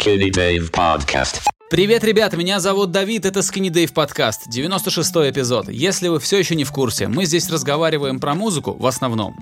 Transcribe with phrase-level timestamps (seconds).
[0.00, 1.42] Skinny Dave Podcast.
[1.70, 5.68] Привет, ребят, меня зовут Давид, это Skinny Dave подкаст, 96 эпизод.
[5.68, 9.36] Если вы все еще не в курсе, мы здесь разговариваем про музыку в основном.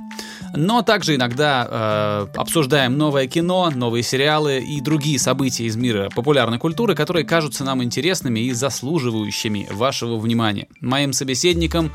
[0.55, 6.59] Но также иногда э, обсуждаем новое кино, новые сериалы и другие события из мира популярной
[6.59, 10.67] культуры, которые кажутся нам интересными и заслуживающими вашего внимания.
[10.81, 11.93] Моим собеседником,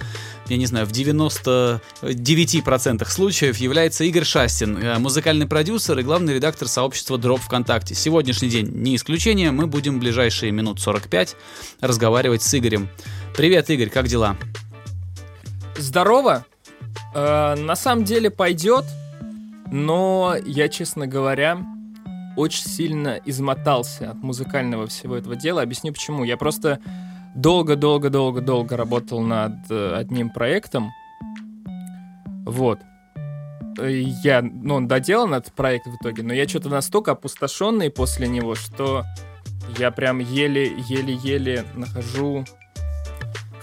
[0.53, 6.67] я не знаю, в 99% случаев является Игорь Шастин, э, музыкальный продюсер и главный редактор
[6.67, 7.95] сообщества Drop ВКонтакте.
[7.95, 11.35] Сегодняшний день не исключение, мы будем в ближайшие минут 45
[11.81, 12.87] разговаривать с Игорем.
[13.35, 14.37] Привет, Игорь, как дела?
[15.75, 16.45] Здорово!
[17.15, 18.85] Э, на самом деле пойдет,
[19.71, 21.57] но я, честно говоря,
[22.37, 25.63] очень сильно измотался от музыкального всего этого дела.
[25.63, 26.23] Объясню почему.
[26.23, 26.79] Я просто
[27.35, 30.91] долго-долго-долго-долго работал над э, одним проектом.
[32.45, 32.79] Вот.
[33.77, 38.53] Я, ну, он доделан этот проект в итоге, но я что-то настолько опустошенный после него,
[38.53, 39.03] что
[39.77, 42.45] я прям еле-еле-еле нахожу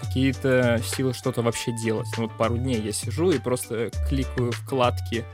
[0.00, 2.08] какие-то силы что-то вообще делать.
[2.16, 5.24] Ну, вот пару дней я сижу и просто кликаю вкладки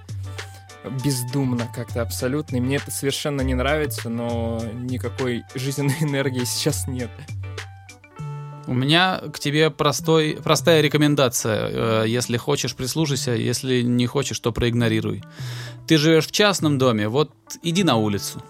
[1.03, 2.57] бездумно как-то абсолютно.
[2.57, 7.11] И мне это совершенно не нравится, но никакой жизненной энергии сейчас нет.
[8.67, 12.03] У меня к тебе простой, простая рекомендация.
[12.03, 13.33] Э, Если хочешь, прислушайся.
[13.33, 15.23] Если не хочешь, то проигнорируй.
[15.87, 17.31] Ты живешь в частном доме, вот
[17.63, 18.43] иди на улицу.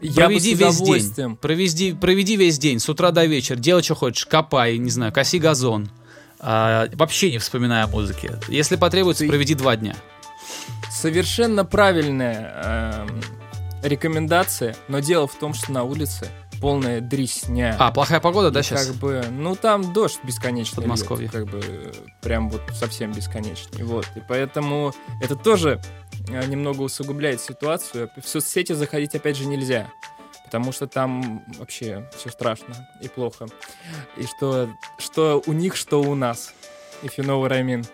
[0.00, 1.36] Я бы проведи с весь день.
[1.36, 3.56] Проведи, проведи весь день, с утра до вечера.
[3.58, 4.24] Делай, что хочешь.
[4.26, 5.90] Копай, не знаю, коси газон.
[6.38, 8.38] А, вообще не вспоминая о музыке.
[8.48, 9.94] Если потребуется, Ты- проведи два дня.
[10.90, 13.20] Совершенно правильная эм,
[13.82, 16.28] рекомендация, но дело в том, что на улице
[16.60, 17.76] полная дресня.
[17.78, 18.86] А, плохая погода, да, И сейчас?
[18.86, 20.76] Как бы, ну там дождь бесконечный.
[20.76, 21.28] льет, Подмосковье.
[21.28, 23.84] Как бы прям вот совсем бесконечный.
[23.84, 24.06] Вот.
[24.14, 25.80] И поэтому это тоже
[26.28, 28.10] э, немного усугубляет ситуацию.
[28.22, 29.90] В соцсети заходить опять же нельзя.
[30.44, 33.46] Потому что там вообще все страшно и плохо.
[34.16, 36.52] И что, что у них, что у нас.
[37.02, 37.86] If you know what I mean.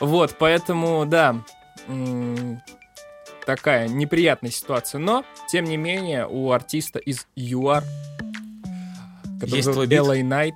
[0.00, 1.42] Вот, поэтому, да,
[3.46, 4.98] такая неприятная ситуация.
[4.98, 7.84] Но, тем не менее, у артиста из ЮАР,
[9.40, 10.00] который Есть твой бит?
[10.00, 10.54] LA Night,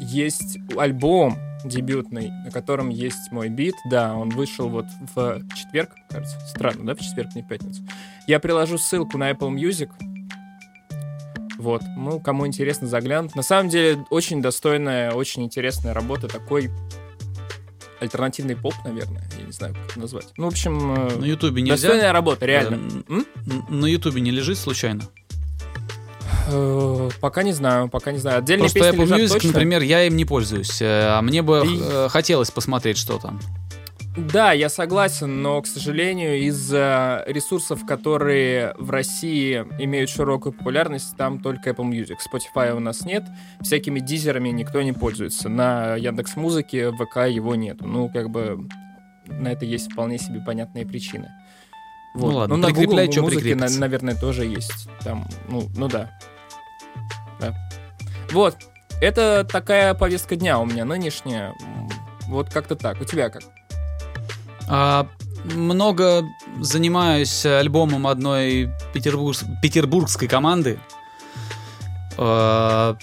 [0.00, 3.74] есть альбом дебютный, на котором есть мой бит.
[3.90, 6.38] Да, он вышел вот в четверг, кажется.
[6.46, 7.82] Странно, да, в четверг, не в пятницу.
[8.26, 9.90] Я приложу ссылку на Apple Music.
[11.58, 13.34] Вот, ну, кому интересно, заглянуть.
[13.36, 16.26] На самом деле, очень достойная, очень интересная работа.
[16.26, 16.70] Такой
[18.00, 19.22] альтернативный поп, наверное.
[19.38, 20.26] Я не знаю, как это назвать.
[20.36, 21.88] Ну, в общем, э, На Ютубе нельзя?
[21.88, 23.02] достойная работа, реально.
[23.08, 23.20] Э,
[23.68, 25.02] На Ютубе не лежит случайно?
[26.48, 28.38] Э, Пока не знаю, пока не знаю.
[28.38, 29.48] Отдельные Просто Apple Music, точно.
[29.52, 30.80] например, я им не пользуюсь.
[30.82, 33.40] э, А мне бы И- хотелось посмотреть, что там.
[34.20, 41.40] Да, я согласен, но, к сожалению, из-за ресурсов, которые в России имеют широкую популярность, там
[41.40, 42.16] только Apple Music.
[42.32, 43.24] Spotify у нас нет,
[43.62, 45.48] всякими дизерами никто не пользуется.
[45.48, 47.86] На Яндекс Музыке, ВК его нету.
[47.86, 48.68] Ну, как бы
[49.26, 51.28] на это есть вполне себе понятные причины.
[52.14, 54.88] Ну ладно, на прикрепляй, Google музыке, на- наверное, тоже есть.
[55.04, 56.10] Там, ну, ну да.
[57.40, 57.54] Да.
[58.32, 58.56] Вот.
[59.00, 61.54] Это такая повестка дня у меня нынешняя.
[62.26, 63.00] Вот как-то так.
[63.00, 63.42] У тебя как?
[64.70, 65.08] А,
[65.44, 66.24] много
[66.60, 70.78] занимаюсь альбомом одной петербург- петербургской команды.
[72.16, 72.96] А,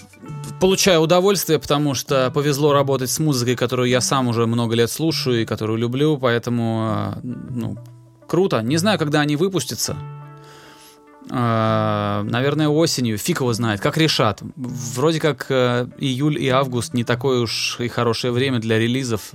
[0.60, 5.42] Получаю удовольствие, потому что повезло работать с музыкой, которую я сам уже много лет слушаю
[5.42, 7.76] и которую люблю, поэтому а, ну,
[8.26, 8.60] круто.
[8.62, 9.96] Не знаю, когда они выпустятся.
[11.30, 13.18] А, Наверное, осенью.
[13.18, 13.80] Фиг его знает.
[13.80, 14.40] Как решат.
[14.56, 19.32] Вроде как э, июль и август не такое уж и хорошее время для релизов.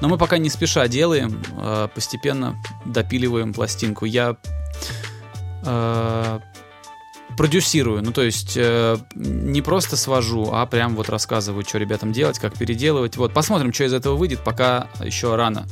[0.00, 1.42] Но мы пока не спеша делаем.
[1.58, 2.56] э, Постепенно
[2.86, 4.04] допиливаем пластинку.
[4.04, 4.36] Я
[5.64, 6.40] э,
[7.36, 8.02] продюсирую.
[8.02, 12.54] Ну, то есть э, не просто свожу, а прям вот рассказываю, что ребятам делать, как
[12.54, 13.16] переделывать.
[13.16, 15.66] Вот, посмотрим, что из этого выйдет, пока еще рано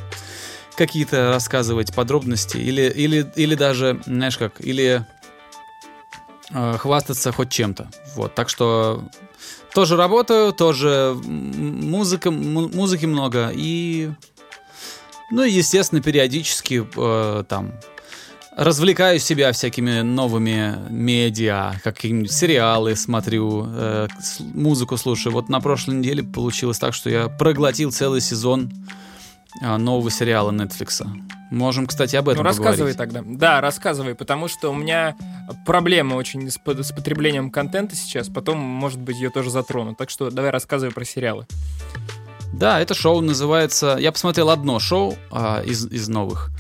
[0.77, 5.05] какие-то рассказывать подробности или, или, или даже, знаешь как, или
[6.53, 7.89] э, хвастаться хоть чем-то.
[8.17, 9.03] Вот, так что
[9.75, 14.11] тоже работаю, тоже музыка, му- музыки много и,
[15.31, 17.73] ну, естественно, периодически э, там
[18.57, 24.09] развлекаю себя всякими новыми медиа, какие-нибудь сериалы смотрю, э,
[24.41, 25.33] музыку слушаю.
[25.33, 28.71] Вот на прошлой неделе получилось так, что я проглотил целый сезон
[29.61, 31.05] нового сериала Netflix.
[31.51, 32.97] Можем, кстати, об этом Ну, рассказывай поговорить.
[32.97, 33.23] тогда.
[33.25, 35.15] Да, рассказывай, потому что у меня
[35.67, 39.95] проблема очень с, с потреблением контента сейчас, потом, может быть, ее тоже затрону.
[39.95, 41.47] Так что давай рассказывай про сериалы.
[42.55, 43.97] Да, это шоу называется...
[43.99, 46.51] Я посмотрел одно шоу а, из, из новых.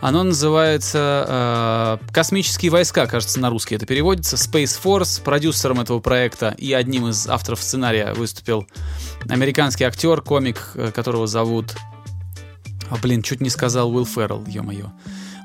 [0.00, 4.36] Оно называется э, «Космические войска», кажется, на русский это переводится.
[4.36, 5.20] Space Force.
[5.22, 8.68] Продюсером этого проекта и одним из авторов сценария выступил
[9.28, 11.74] американский актер, комик, э, которого зовут...
[12.90, 14.90] А, блин, чуть не сказал Уилл Феррелл, ё-моё.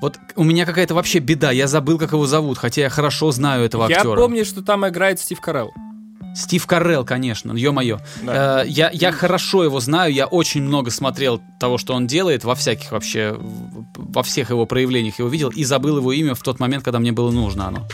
[0.01, 3.63] Вот у меня какая-то вообще беда, я забыл, как его зовут, хотя я хорошо знаю
[3.66, 4.16] этого Я актера.
[4.18, 5.72] помню, что там играет Стив Карелл.
[6.36, 8.00] Стив Карелл, конечно, ё-моё.
[8.24, 8.63] Да.
[8.63, 12.56] Э, я, я хорошо его знаю, я очень много смотрел того, что он делает, во
[12.56, 13.38] всяких вообще,
[13.95, 17.12] во всех его проявлениях его видел, и забыл его имя в тот момент, когда мне
[17.12, 17.88] было нужно оно.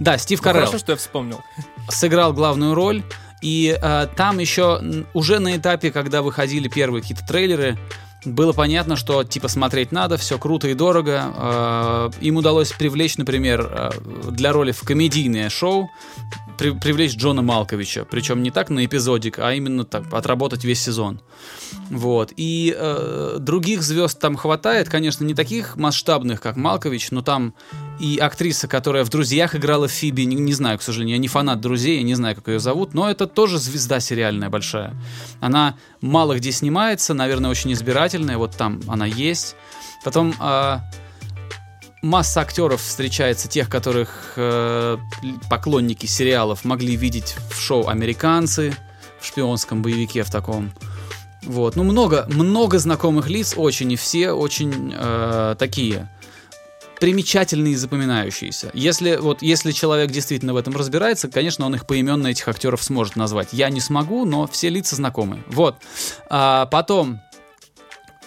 [0.00, 1.40] Да, Стив Ну, Карелл Хорошо, что я вспомнил.
[1.88, 3.04] сыграл главную роль,
[3.42, 4.80] и э, там еще
[5.14, 7.78] уже на этапе, когда выходили первые какие-то трейлеры,
[8.24, 11.32] было понятно, что типа смотреть надо, все круто и дорого.
[11.36, 13.90] Э, им удалось привлечь, например, э,
[14.30, 15.90] для роли в комедийное шоу
[16.58, 21.20] при- привлечь Джона Малковича, причем не так на эпизодик, а именно так отработать весь сезон.
[21.90, 22.32] Вот.
[22.36, 27.54] И э, других звезд там хватает, конечно, не таких масштабных, как Малкович, но там
[28.00, 31.60] и актриса, которая в «Друзьях» играла Фиби, не, не знаю, к сожалению, я не фанат
[31.60, 34.94] «Друзей», я не знаю, как ее зовут, но это тоже звезда сериальная большая.
[35.40, 39.56] Она мало где снимается, наверное, очень избирательная, вот там она есть.
[40.04, 40.82] Потом а,
[42.02, 44.98] масса актеров встречается, тех, которых э,
[45.48, 48.74] поклонники сериалов могли видеть в шоу «Американцы»,
[49.20, 50.70] в шпионском боевике в таком.
[51.42, 56.10] Вот, ну много, много знакомых лиц, очень и все очень э, такие
[57.00, 58.70] примечательные и запоминающиеся.
[58.74, 63.16] Если вот если человек действительно в этом разбирается, конечно, он их поименно этих актеров сможет
[63.16, 63.48] назвать.
[63.52, 65.42] Я не смогу, но все лица знакомы.
[65.48, 65.76] Вот.
[66.28, 67.20] А потом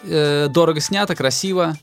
[0.03, 1.77] э, дорого снято, красиво.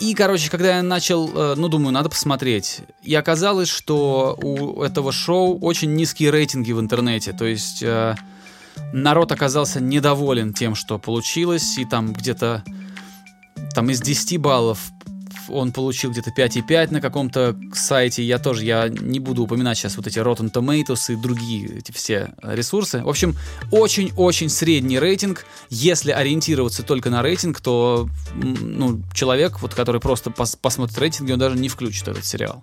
[0.00, 2.82] И, короче, когда я начал, э, ну, думаю, надо посмотреть.
[3.02, 7.32] И оказалось, что у этого шоу очень низкие рейтинги в интернете.
[7.32, 8.14] То есть э,
[8.92, 11.78] народ оказался недоволен тем, что получилось.
[11.78, 12.62] И там где-то
[13.74, 14.92] там из 10 баллов
[15.48, 18.22] он получил где-то 5,5 на каком-то сайте.
[18.22, 22.34] Я тоже, я не буду упоминать сейчас вот эти Rotten Tomatoes и другие эти все
[22.42, 23.02] ресурсы.
[23.02, 23.36] В общем,
[23.70, 25.44] очень-очень средний рейтинг.
[25.70, 31.38] Если ориентироваться только на рейтинг, то ну, человек, вот, который просто пос- посмотрит рейтинги, он
[31.38, 32.62] даже не включит этот сериал.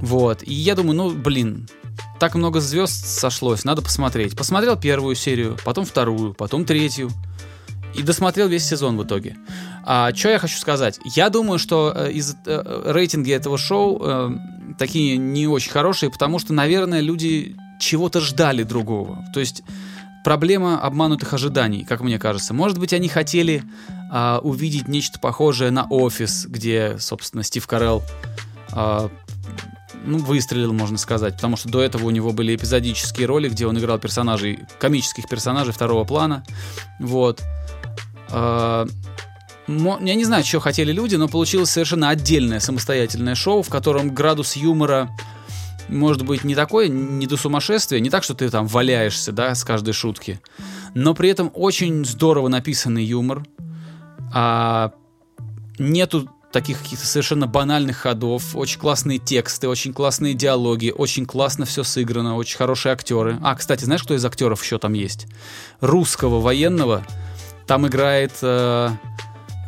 [0.00, 0.42] Вот.
[0.42, 1.68] И я думаю, ну, блин,
[2.18, 4.36] так много звезд сошлось, надо посмотреть.
[4.36, 7.10] Посмотрел первую серию, потом вторую, потом третью.
[7.94, 9.36] И досмотрел весь сезон в итоге.
[9.84, 11.00] А что я хочу сказать?
[11.14, 14.30] Я думаю, что э, из э, рейтинги этого шоу э,
[14.78, 19.24] такие не очень хорошие, потому что, наверное, люди чего-то ждали другого.
[19.34, 19.62] То есть
[20.22, 22.54] проблема обманутых ожиданий, как мне кажется.
[22.54, 23.64] Может быть, они хотели
[24.10, 28.02] а, увидеть нечто похожее на офис, где, собственно, Стив Карелл
[28.72, 29.10] а,
[30.04, 33.78] ну, выстрелил, можно сказать, потому что до этого у него были эпизодические роли, где он
[33.78, 36.44] играл персонажей, комических персонажей второго плана.
[36.98, 37.42] Вот.
[38.30, 44.12] Мо- Я не знаю, что хотели люди, но получилось совершенно отдельное самостоятельное шоу, в котором
[44.14, 45.10] градус юмора
[45.88, 49.64] может быть не такой, не до сумасшествия, не так, что ты там валяешься, да, с
[49.64, 50.40] каждой шутки,
[50.94, 53.44] но при этом очень здорово написанный юмор,
[54.32, 54.92] а
[55.78, 61.84] нету таких каких-то совершенно банальных ходов, очень классные тексты, очень классные диалоги, очень классно все
[61.84, 63.38] сыграно, очень хорошие актеры.
[63.42, 65.26] А, кстати, знаешь, кто из актеров еще там есть?
[65.80, 67.04] Русского военного.
[67.70, 68.32] Там играет...
[68.42, 68.90] э,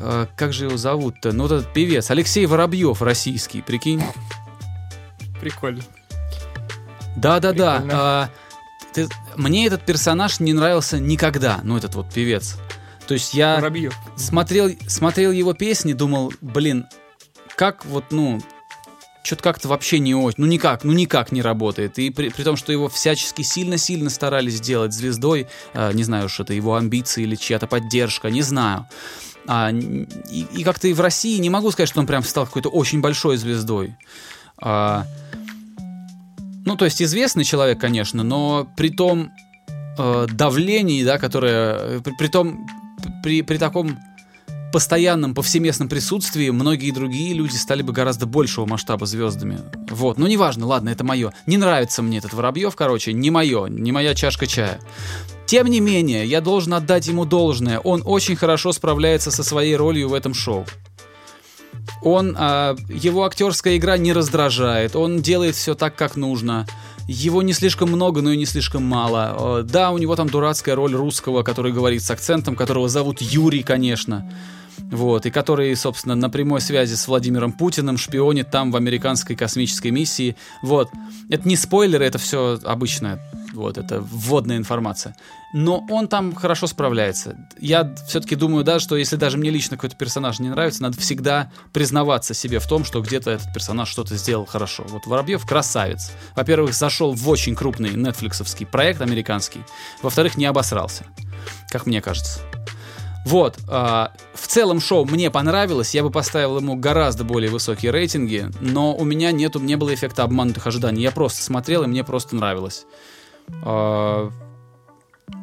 [0.00, 1.30] э, как же его зовут-то?
[1.30, 2.10] Ну, вот этот певец.
[2.10, 4.02] Алексей Воробьев, российский, прикинь.
[5.40, 5.82] Прикольно.
[7.14, 8.28] Да-да-да.
[8.92, 12.56] Ты- мне этот персонаж не нравился никогда, ну, этот вот певец.
[13.06, 13.94] То есть я Воробьев.
[14.16, 16.86] смотрел, смотрел его песни, думал, блин,
[17.54, 18.42] как вот, ну,
[19.22, 21.98] что-то как-то вообще не очень, ну никак, ну никак не работает.
[21.98, 26.42] И при, при том, что его всячески сильно-сильно старались сделать звездой, э, не знаю, что
[26.42, 28.86] это его амбиции или чья-то поддержка, не знаю.
[29.46, 32.68] А, и, и как-то и в России не могу сказать, что он прям стал какой-то
[32.68, 33.96] очень большой звездой.
[34.60, 35.06] А,
[36.64, 39.32] ну, то есть известный человек, конечно, но при том
[39.98, 42.00] э, давлении, да, которое...
[42.00, 42.66] При, при том,
[43.22, 43.98] при, при таком
[44.72, 49.60] постоянном повсеместном присутствии многие другие люди стали бы гораздо большего масштаба звездами.
[49.90, 51.32] Вот, ну неважно, ладно, это мое.
[51.46, 54.80] Не нравится мне этот Воробьев, короче, не мое, не моя чашка чая.
[55.46, 57.78] Тем не менее, я должен отдать ему должное.
[57.78, 60.64] Он очень хорошо справляется со своей ролью в этом шоу.
[62.02, 66.66] Он, а, его актерская игра не раздражает, он делает все так, как нужно.
[67.08, 69.60] Его не слишком много, но и не слишком мало.
[69.60, 73.62] Э, Да, у него там дурацкая роль русского, который говорит с акцентом, которого зовут Юрий,
[73.62, 74.30] конечно.
[74.78, 79.90] Вот, и который, собственно, на прямой связи с Владимиром Путиным шпионит там в американской космической
[79.90, 80.36] миссии.
[80.62, 80.90] Вот.
[81.28, 83.20] Это не спойлеры, это все обычная
[83.52, 85.14] Вот, это вводная информация.
[85.52, 87.36] Но он там хорошо справляется.
[87.58, 91.52] Я все-таки думаю, да, что если даже мне лично какой-то персонаж не нравится, надо всегда
[91.72, 94.84] признаваться себе в том, что где-то этот персонаж что-то сделал хорошо.
[94.88, 96.12] Вот Воробьев красавец.
[96.34, 99.60] Во-первых, зашел в очень крупный нетфликсовский проект американский.
[100.00, 101.04] Во-вторых, не обосрался,
[101.68, 102.40] как мне кажется.
[103.24, 108.50] Вот, э, в целом шоу мне понравилось, я бы поставил ему гораздо более высокие рейтинги,
[108.60, 111.02] но у меня нету, не было эффекта обманутых ожиданий.
[111.02, 112.84] Я просто смотрел, и мне просто нравилось.
[113.64, 114.30] Э,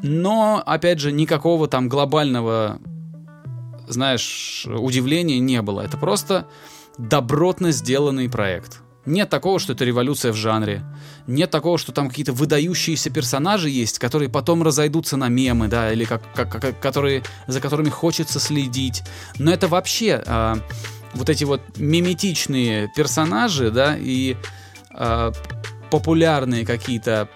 [0.04, 2.80] но, опять же, никакого там глобального,
[3.88, 5.82] знаешь, удивления не было.
[5.82, 6.48] Это просто
[6.98, 8.82] добротно сделанный проект.
[9.10, 10.84] Нет такого, что это революция в жанре.
[11.26, 16.06] Нет такого, что там какие-то выдающиеся персонажи есть, которые потом разойдутся на мемы, да, или
[16.06, 19.02] как, как, как, которые, за которыми хочется следить.
[19.40, 20.56] Но это вообще э,
[21.16, 24.38] вот эти вот миметичные персонажи, да, и
[24.94, 25.32] э,
[25.90, 27.28] популярные какие-то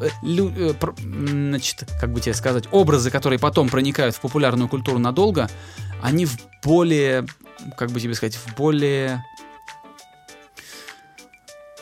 [0.00, 5.50] э, э, значит, как бы тебе сказать, образы, которые потом проникают в популярную культуру надолго,
[6.00, 7.26] они в более,
[7.76, 9.22] как бы тебе сказать, в более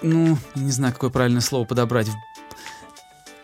[0.03, 2.09] ну, не знаю, какое правильное слово подобрать.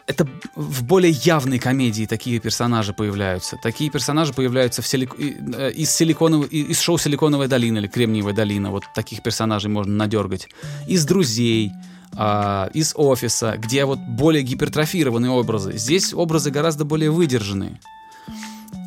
[0.06, 3.58] Это в более явной комедии такие персонажи появляются.
[3.60, 5.14] Такие персонажи появляются в силик...
[5.18, 6.46] Э, из, силиконовой...
[6.46, 8.70] из шоу «Силиконовая долина» или «Кремниевая долина».
[8.70, 10.48] Вот таких персонажей можно надергать.
[10.86, 11.72] Из «Друзей»,
[12.18, 15.76] а, из офиса, где вот более гипертрофированные образы.
[15.76, 17.78] Здесь образы гораздо более выдержанные.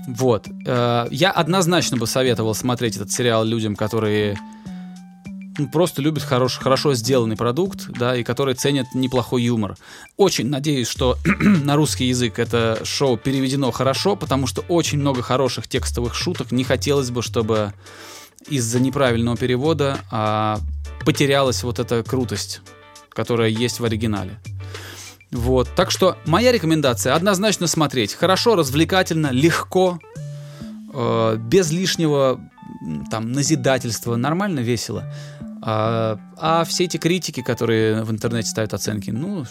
[0.07, 0.47] Вот.
[0.65, 4.39] Э, я однозначно бы советовал смотреть этот сериал людям, которые
[5.67, 9.77] просто любят хорош, хорошо сделанный продукт, да, и которые ценят неплохой юмор.
[10.17, 15.67] Очень надеюсь, что на русский язык это шоу переведено хорошо, потому что очень много хороших
[15.67, 16.51] текстовых шуток.
[16.51, 17.73] Не хотелось бы, чтобы
[18.47, 20.59] из-за неправильного перевода а,
[21.05, 22.61] потерялась вот эта крутость,
[23.09, 24.39] которая есть в оригинале.
[25.31, 28.13] Вот, так что моя рекомендация однозначно смотреть.
[28.13, 29.99] Хорошо, развлекательно, легко,
[30.91, 32.39] э, без лишнего
[33.09, 35.11] там назидательства, нормально, весело.
[35.61, 39.45] А, а все эти критики, которые в интернете ставят оценки, ну,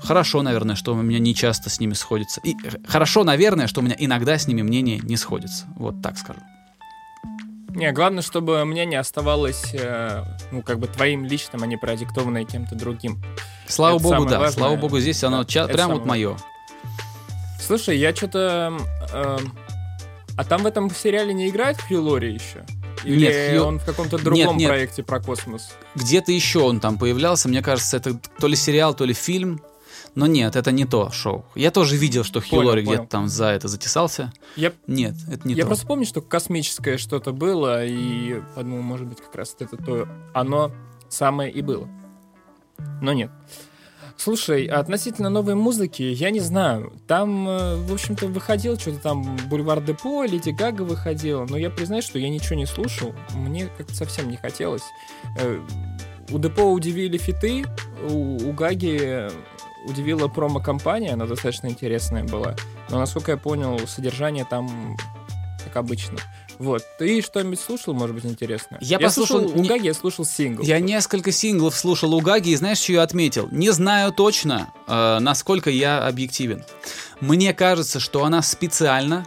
[0.00, 2.40] хорошо, наверное, что у меня не часто с ними сходится.
[2.44, 2.54] И
[2.86, 5.66] хорошо, наверное, что у меня иногда с ними мнение не сходится.
[5.76, 6.40] Вот так скажу.
[7.74, 12.74] Не, главное, чтобы мнение оставалось, э, ну, как бы твоим личным, а не продиктованное кем-то
[12.74, 13.22] другим.
[13.66, 14.38] Слава это богу, да.
[14.40, 14.52] Важное.
[14.52, 16.36] Слава богу, здесь оно ча- прям вот мое.
[17.58, 18.78] Слушай, я что-то...
[19.12, 19.38] Э,
[20.36, 22.64] а там в этом сериале не играет Хью Лори еще?
[23.04, 24.68] Или нет, он в каком-то другом нет, нет.
[24.68, 25.72] проекте про космос?
[25.94, 27.48] Где-то еще он там появлялся.
[27.48, 29.60] Мне кажется, это то ли сериал, то ли фильм.
[30.14, 31.44] Но нет, это не то шоу.
[31.54, 34.32] Я тоже видел, что Хью Лори где-то там за это затесался.
[34.56, 34.72] Я...
[34.86, 35.68] Нет, это не Я то.
[35.68, 40.70] просто помню, что космическое что-то было, и подумал, может быть, как раз это то, оно
[41.08, 41.88] самое и было.
[43.00, 43.30] Но нет.
[44.16, 46.92] Слушай, относительно новой музыки, я не знаю.
[47.06, 52.04] Там, э, в общем-то, выходил что-то там Бульвар Депо, Леди Гага выходила, но я признаюсь,
[52.04, 53.14] что я ничего не слушал.
[53.34, 54.82] Мне как-то совсем не хотелось.
[55.38, 55.60] Э,
[56.30, 57.64] у Депо удивили фиты,
[58.08, 59.28] у, у Гаги
[59.84, 62.54] удивила промо-компания, она достаточно интересная была.
[62.88, 64.96] Но, насколько я понял, содержание там
[65.64, 66.18] как обычно.
[66.58, 66.82] Вот.
[66.98, 68.78] Ты что-нибудь слушал, может быть, интересно?
[68.80, 69.40] Я, я послушал...
[69.40, 70.62] Слушал, у Гаги я слушал сингл.
[70.62, 73.48] Я несколько синглов слушал у Гаги, и знаешь, что я отметил?
[73.50, 76.64] Не знаю точно, э, насколько я объективен.
[77.20, 79.26] Мне кажется, что она специально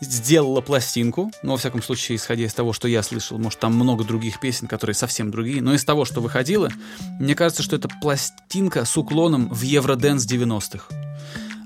[0.00, 4.04] сделала пластинку, ну, во всяком случае, исходя из того, что я слышал, может, там много
[4.04, 6.70] других песен, которые совсем другие, но из того, что выходило,
[7.18, 10.88] мне кажется, что это пластинка с уклоном в Евроденс 90-х.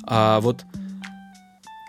[0.05, 0.65] А вот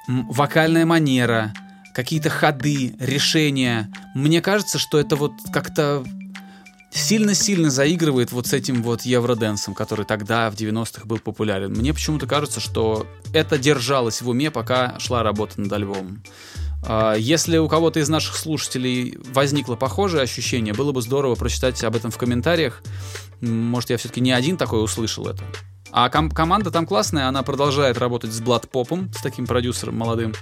[0.08, 1.53] вокальная манера,
[1.93, 3.91] какие-то ходы, решения.
[4.15, 6.03] Мне кажется, что это вот как-то
[6.91, 11.71] сильно-сильно заигрывает вот с этим вот евроденсом, который тогда в 90-х был популярен.
[11.71, 16.21] Мне почему-то кажется, что это держалось в уме, пока шла работа над альбомом.
[16.83, 21.95] А, если у кого-то из наших слушателей возникло похожее ощущение, было бы здорово прочитать об
[21.95, 22.81] этом в комментариях.
[23.39, 25.43] Может, я все-таки не один такой услышал это.
[25.91, 30.33] А ком- команда там классная, она продолжает работать с Blood Popом, с таким продюсером молодым.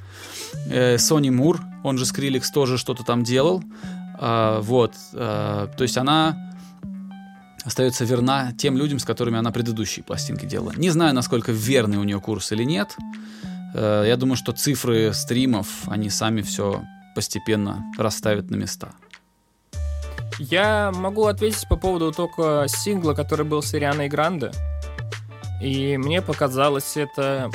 [0.67, 3.63] Э, Сони Мур, он же Skrillex, тоже что-то там делал.
[4.19, 6.37] Э, вот, э, то есть она
[7.63, 10.73] остается верна тем людям, с которыми она предыдущие пластинки делала.
[10.75, 12.95] Не знаю, насколько верный у нее курс или нет.
[13.73, 16.83] Э, я думаю, что цифры стримов, они сами все
[17.15, 18.89] постепенно расставят на места.
[20.37, 24.51] Я могу ответить по поводу только сингла, который был с Ирианой Гранде.
[25.61, 27.49] И мне показалось это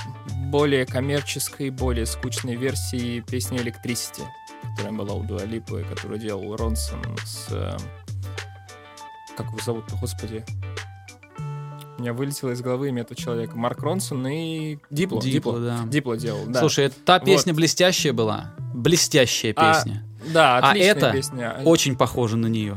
[0.51, 4.23] более коммерческой, более скучной версией песни Electricity,
[4.77, 7.49] которая была у Дуалипы, которую делал Ронсон с...
[7.51, 7.77] Э,
[9.37, 10.45] как его зовут-то, господи?
[11.97, 13.57] У меня вылетело из головы имя этого человека.
[13.57, 15.23] Марк Ронсон и Дипло.
[15.23, 15.81] Дипло, да.
[15.87, 16.61] Дипло делал, да.
[16.61, 17.25] Слушай, это та Вот.
[17.25, 18.53] песня блестящая была.
[18.75, 20.05] Блестящая А, песня.
[20.33, 21.57] Да, А отличная это песня.
[21.65, 22.77] Очень похоже на нее.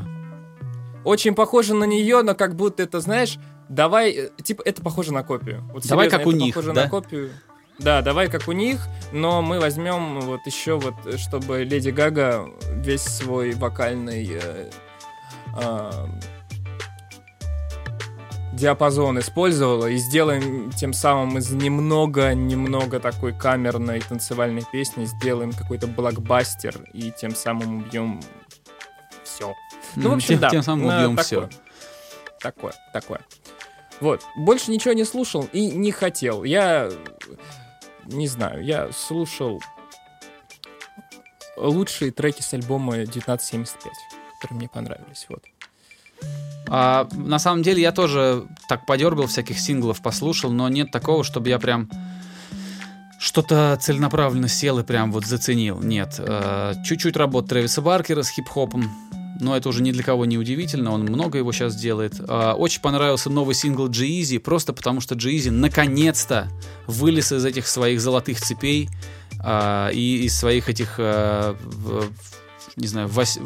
[1.04, 3.38] Очень похоже на нее, но как будто это, знаешь,
[3.70, 5.64] давай, э, типа, это похоже на копию.
[5.74, 6.84] Вот Давай серьезно, как у них, похоже да?
[6.84, 7.32] на копию.
[7.80, 12.50] Да, давай как у них, но мы возьмем вот еще вот, э, чтобы Леди Гага
[12.74, 14.70] весь свой вокальный э,
[15.54, 16.10] а,
[18.54, 26.76] диапазон использовала и сделаем тем самым из немного-немного такой камерной танцевальной песни сделаем какой-то блокбастер
[26.94, 28.20] и тем самым убьем
[29.24, 29.54] все.
[29.96, 30.50] Ну, в общем, тем, да.
[30.50, 31.24] тем самым э, убьем такое.
[31.24, 31.50] все.
[32.40, 33.22] Такое, такое.
[34.00, 34.22] Вот.
[34.36, 36.44] Больше ничего не слушал и не хотел.
[36.44, 36.92] Я
[38.06, 39.62] не знаю, я слушал
[41.58, 43.92] лучшие треки с альбома 1975,
[44.40, 45.26] которые мне понравились.
[45.30, 45.44] Вот.
[46.70, 51.50] А, на самом деле я тоже так подергал всяких синглов, послушал, но нет такого, чтобы
[51.50, 51.90] я прям
[53.20, 55.82] что-то целенаправленно сел и прям вот заценил.
[55.82, 56.16] Нет.
[56.20, 58.92] Э, Чуть-чуть работ Трэвиса Баркера с хип-хопом,
[59.40, 62.14] но это уже ни для кого не удивительно, он много его сейчас делает.
[62.28, 66.50] А, Очень понравился новый сингл G-Eazy, просто потому что G-Eazy наконец-то
[66.88, 68.90] вылез из этих своих золотых цепей
[69.40, 72.06] а, и из своих этих, в-
[72.76, 73.40] не знаю, вось-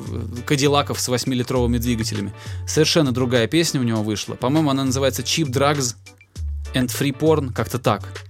[0.46, 2.34] кадиллаков с 8-литровыми двигателями.
[2.68, 4.36] Совершенно другая песня у него вышла.
[4.36, 5.96] По-моему, она называется Cheap Drugs
[6.74, 8.26] and Free Porn, как-то так.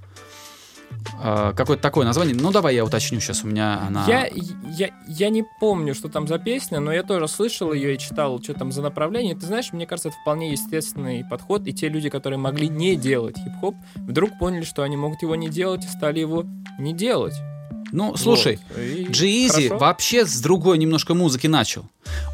[1.20, 2.36] А, Какое-то такое название.
[2.36, 4.06] Ну, давай я уточню сейчас, у меня она...
[4.08, 4.30] Я,
[4.68, 8.42] я, я не помню, что там за песня, но я тоже слышал ее и читал,
[8.42, 9.36] что там за направление.
[9.36, 11.68] Ты знаешь, мне кажется, это вполне естественный подход.
[11.68, 15.50] И те люди, которые могли не делать хип-хоп, вдруг поняли, что они могут его не
[15.50, 16.46] делать и стали его
[16.80, 17.36] не делать.
[17.92, 18.78] Ну, слушай, Вот.
[19.10, 21.86] G-Eazy вообще с другой немножко музыки начал.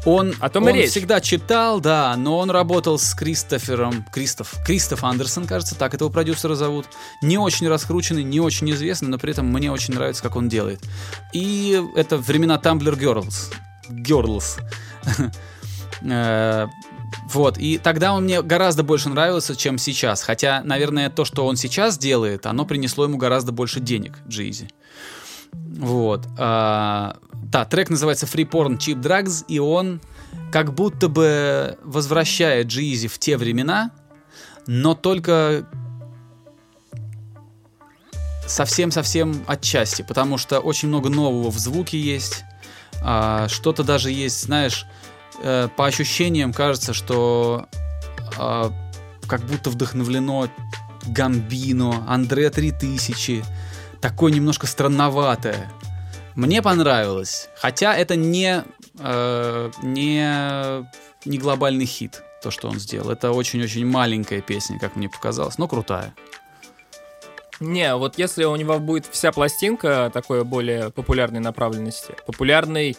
[0.04, 0.90] Он, О том и он речь.
[0.90, 6.54] всегда читал, да, но он работал с Кристофером, Кристоф, Кристоф Андерсон, кажется, так этого продюсера
[6.54, 6.86] зовут.
[7.22, 10.80] Не очень раскрученный, не очень известный, но при этом мне очень нравится, как он делает.
[11.32, 13.52] И это времена Tumblr Girls.
[13.90, 14.60] Girls.
[16.02, 16.66] Э,
[17.32, 20.22] Вот, и тогда он мне гораздо больше нравился, чем сейчас.
[20.22, 24.68] Хотя, наверное, то, что он сейчас делает, оно принесло ему гораздо больше денег, Джизи.
[25.52, 26.26] Вот.
[26.38, 30.00] а, да, трек называется Free Porn Cheap Drugs, и он
[30.50, 33.90] как будто бы возвращает Джизи в те времена,
[34.66, 35.66] но только
[38.46, 42.44] совсем-совсем отчасти, потому что очень много нового в звуке есть,
[43.02, 44.86] а, что-то даже есть, знаешь,
[45.42, 47.66] э, по ощущениям кажется, что
[48.36, 48.72] а,
[49.26, 50.48] как будто вдохновлено
[51.06, 53.44] Гамбино, Андре 3000,
[54.00, 55.70] такое немножко странноватое.
[56.34, 58.62] Мне понравилось, хотя это не,
[58.98, 60.86] э, не,
[61.28, 63.10] не глобальный хит, то, что он сделал.
[63.10, 66.14] Это очень-очень маленькая песня, как мне показалось, но крутая.
[67.60, 72.96] Не, вот если у него будет вся пластинка такой более популярной направленности, популярной,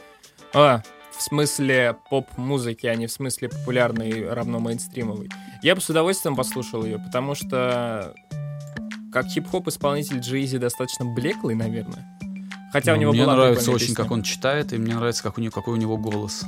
[0.54, 0.82] а,
[1.18, 5.30] в смысле поп-музыки, а не в смысле популярной равно мейнстримовой,
[5.62, 8.14] я бы с удовольствием послушал ее, потому что
[9.12, 12.06] как хип-хоп исполнитель Джизи достаточно блеклый, наверное.
[12.72, 13.96] Хотя у Ну, него мне была нравится очень, песня.
[13.96, 16.46] как он читает, и мне нравится, как у него, какой у него голос.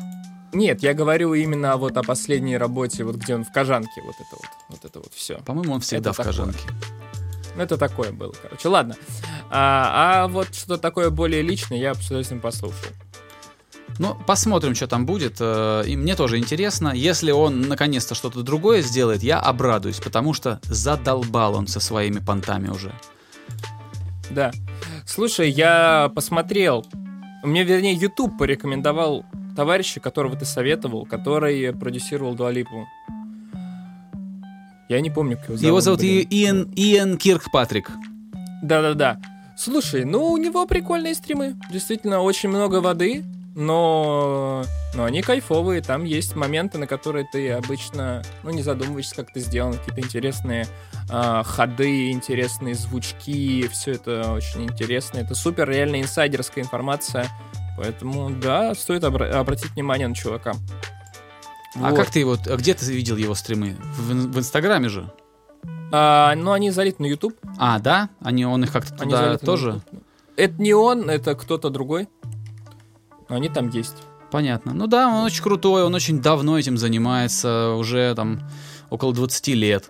[0.54, 4.30] Нет, я говорю именно вот о последней работе, вот где он в Кожанке, вот это
[4.36, 5.38] вот, вот это вот все.
[5.39, 6.34] По-моему, он всегда Это в такое.
[6.34, 6.69] кожанке.
[7.56, 8.67] Ну, это такое было, короче.
[8.67, 8.95] Ладно.
[9.50, 12.78] А, а вот что такое более личное, я с удовольствием послушал.
[13.99, 15.38] Ну, посмотрим, что там будет.
[15.39, 16.91] э, И мне тоже интересно.
[16.95, 22.69] Если он наконец-то что-то другое сделает, я обрадуюсь, потому что задолбал он со своими понтами
[22.69, 22.93] уже.
[24.32, 24.51] Да.
[25.06, 26.86] Слушай, я посмотрел.
[27.43, 29.25] Мне, вернее, YouTube порекомендовал
[29.56, 32.88] товарища, которого ты советовал, который продюсировал Дуалипу.
[34.89, 35.67] Я не помню, как его зовут.
[35.67, 36.27] Его зовут блин.
[36.30, 37.91] Иэн, Иэн Киркпатрик.
[38.62, 39.17] Да-да-да.
[39.58, 41.56] Слушай, ну у него прикольные стримы.
[41.71, 43.23] Действительно, очень много воды,
[43.56, 45.82] но, но они кайфовые.
[45.82, 49.78] Там есть моменты, на которые ты обычно, ну, не задумываешься, как это сделано.
[49.78, 50.68] Какие-то интересные
[51.10, 53.68] а, ходы, интересные звучки.
[53.68, 55.20] Все это очень интересно.
[55.20, 57.28] Это супер реально инсайдерская информация.
[57.78, 60.54] Поэтому, да, стоит обра- обратить внимание на чувака.
[61.76, 61.96] А Вот.
[61.96, 62.38] как ты его...
[62.46, 63.78] а Где ты видел его стримы?
[63.98, 65.12] В, в Инстаграме же?
[65.92, 67.36] А, ну, они залиты на YouTube.
[67.58, 68.10] А, да?
[68.22, 69.82] Они, он их как-то Они туда на тоже?
[70.38, 72.08] Это не он, это кто-то другой.
[73.32, 73.96] Но они там есть.
[74.30, 74.74] Понятно.
[74.74, 78.41] Ну да, он очень крутой, он очень давно этим занимается, уже там
[78.89, 79.89] около 20 лет.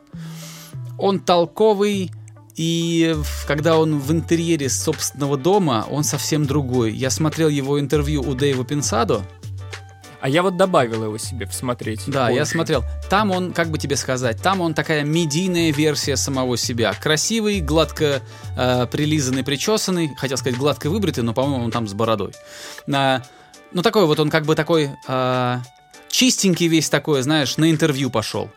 [1.00, 2.12] Он толковый,
[2.56, 3.16] и
[3.48, 6.94] когда он в интерьере собственного дома, он совсем другой.
[6.94, 9.24] Я смотрел его интервью у Дэйва Пинсадо.
[10.22, 12.04] А я вот добавил его себе посмотреть.
[12.06, 12.52] Да, я позже.
[12.52, 12.84] смотрел.
[13.10, 16.94] Там он, как бы тебе сказать, там он такая медийная версия самого себя.
[16.94, 18.22] Красивый, гладко
[18.56, 20.16] э, прилизанный, причесанный.
[20.16, 22.34] Хотел сказать гладко выбритый, но, по-моему, он там с бородой.
[22.94, 23.24] А,
[23.72, 25.58] ну, такой вот он как бы такой э,
[26.10, 28.52] чистенький весь такой, знаешь, на интервью пошел.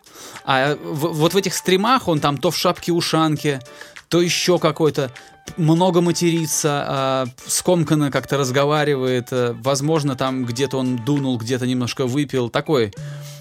[0.45, 3.61] А в- вот в этих стримах он там то в шапке-ушанке,
[4.09, 5.11] то еще какой-то
[5.57, 12.49] много матерится, а, скомканно как-то разговаривает, э, возможно, там где-то он дунул, где-то немножко выпил,
[12.49, 12.93] такой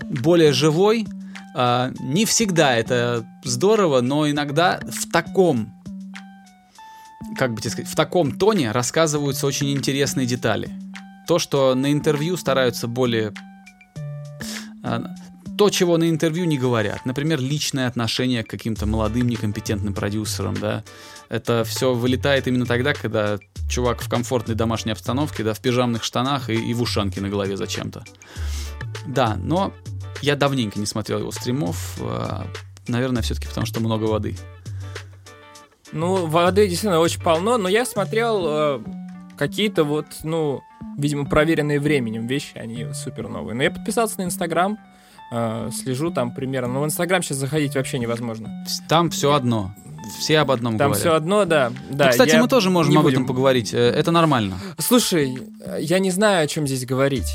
[0.02, 1.08] более живой.
[1.56, 5.74] А, не всегда это здорово, но иногда в таком,
[7.38, 10.70] как бы тебе сказать, в таком тоне рассказываются очень интересные детали.
[11.28, 13.34] То, что на интервью стараются более
[14.84, 15.04] а,
[15.58, 17.06] то, чего на интервью не говорят.
[17.06, 20.84] Например, личное отношение к каким-то молодым некомпетентным продюсерам, да.
[21.34, 26.52] Это все вылетает именно тогда, когда чувак в комфортной домашней обстановке, да, в пижамных штанах
[26.52, 28.04] и, и в ушанке на голове зачем-то.
[29.08, 29.74] Да, но
[30.22, 31.98] я давненько не смотрел его стримов.
[32.02, 32.46] а,
[32.88, 34.38] Наверное, все-таки потому, что много воды.
[35.92, 38.80] Ну, воды действительно очень полно, но я смотрел э,
[39.36, 40.62] какие-то вот, ну,
[41.00, 43.56] видимо, проверенные временем вещи, они супер новые.
[43.56, 44.78] Но я подписался на Инстаграм,
[45.32, 46.74] э, слежу там примерно.
[46.74, 48.64] Но в Инстаграм сейчас заходить вообще невозможно.
[48.88, 49.74] Там все одно.
[50.20, 51.00] Все об одном Там говорят.
[51.00, 51.72] все одно, да.
[51.90, 53.20] да Ну, кстати, я мы тоже можем не об будем.
[53.24, 53.74] этом поговорить.
[53.74, 54.58] Э, Это нормально.
[54.78, 55.38] Слушай,
[55.80, 57.34] я не знаю, о чем здесь говорить.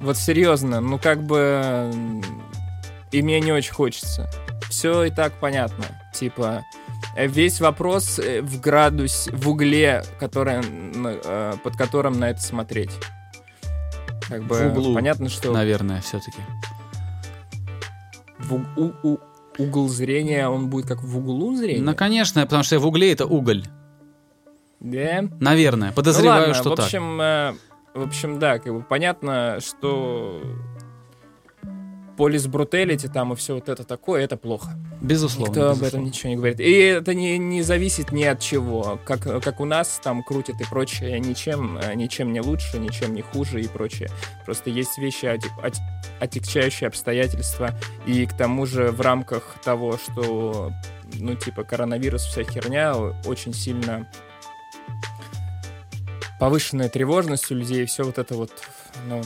[0.00, 1.92] Вот серьезно, ну как бы...
[3.12, 4.30] И мне не очень хочется.
[4.68, 5.84] Все и так понятно.
[6.14, 6.62] Типа,
[7.16, 10.62] э, весь вопрос э, в градусе, в угле, который,
[11.64, 12.90] под которым на это смотреть.
[14.28, 16.38] Как бы В углу, понятно, что Наверное, все-таки.
[18.38, 19.20] в у- у-
[19.58, 21.82] угол зрения, он будет как в углу зрения.
[21.82, 23.64] Ну, конечно, потому что в угле это уголь.
[24.80, 25.24] Да?
[25.40, 25.88] Наверное.
[25.88, 26.86] Ну Подозреваю, ладно, что в так.
[26.86, 27.54] общем, э,
[27.94, 30.40] в общем, да, как бы понятно, что
[32.20, 34.68] полис бруталити там и все вот это такое, это плохо.
[35.00, 35.48] Безусловно.
[35.50, 35.86] Никто об безусловно.
[35.88, 36.60] этом ничего не говорит.
[36.60, 38.98] И это не, не зависит ни от чего.
[39.06, 43.22] Как, как у нас там крутят и прочее, ничем, э, ничем не лучше, ничем не
[43.22, 44.10] хуже и прочее.
[44.44, 45.80] Просто есть вещи, оти- от-
[46.20, 47.70] отягчающие обстоятельства.
[48.06, 50.72] И к тому же в рамках того, что,
[51.14, 54.06] ну, типа, коронавирус, вся херня, очень сильно
[56.38, 58.50] повышенная тревожность у людей, все вот это вот,
[59.08, 59.22] ну,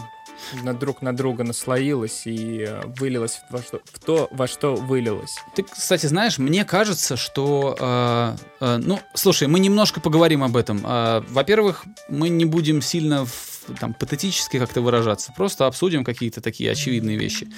[0.62, 5.36] на друг на друга наслоилось и э, вылилось во что, в то, во что вылилось.
[5.54, 7.76] Ты, кстати, знаешь, мне кажется, что...
[7.78, 10.84] э, э, ну, слушай, мы немножко поговорим об этом.
[10.84, 16.70] Э, во-первых, мы не будем сильно в- там, патетически как-то выражаться, просто обсудим какие-то такие
[16.70, 17.48] очевидные вещи.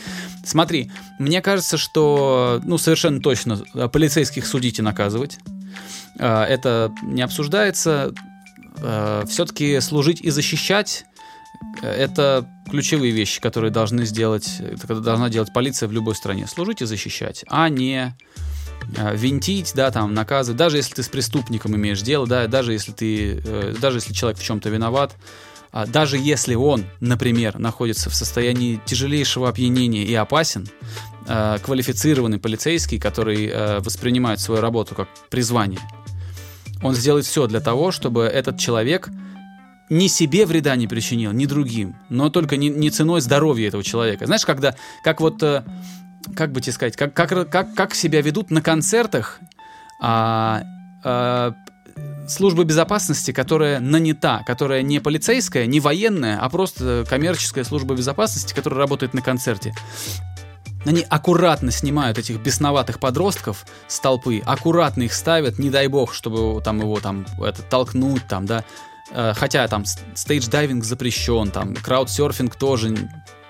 [0.44, 5.38] Смотри, мне кажется, что, ну, совершенно точно, э, полицейских судить и наказывать.
[6.18, 8.12] Э, это не обсуждается.
[9.26, 11.15] все-таки служить и защищать э,
[11.82, 16.46] это ключевые вещи, которые должны сделать, должна делать полиция в любой стране.
[16.46, 18.14] Служить и защищать, а не
[18.96, 20.58] э, винтить, да, там, наказывать.
[20.58, 24.38] Даже если ты с преступником имеешь дело, да, даже если ты, э, даже если человек
[24.38, 25.14] в чем-то виноват,
[25.72, 30.66] а даже если он, например, находится в состоянии тяжелейшего опьянения и опасен,
[31.26, 35.80] э, квалифицированный полицейский, который воспринимает свою работу как призвание,
[36.82, 39.08] он сделает все для того, чтобы этот человек
[39.88, 44.26] ни себе вреда не причинил, ни другим, но только не, не ценой здоровья этого человека.
[44.26, 45.64] Знаешь, когда, как вот, э,
[46.34, 49.40] как бы тебе сказать, как, как, как, как себя ведут на концертах
[50.00, 50.62] а,
[51.04, 51.54] а,
[52.28, 58.80] служба безопасности, которая нанята, которая не полицейская, не военная, а просто коммерческая служба безопасности, которая
[58.80, 59.72] работает на концерте.
[60.84, 66.62] Они аккуратно снимают этих бесноватых подростков с толпы, аккуратно их ставят, не дай бог, чтобы
[66.62, 68.64] там его там это, толкнуть, там, да.
[69.16, 72.94] Э, Хотя там стейдж-дайвинг запрещен, там краудсерфинг тоже,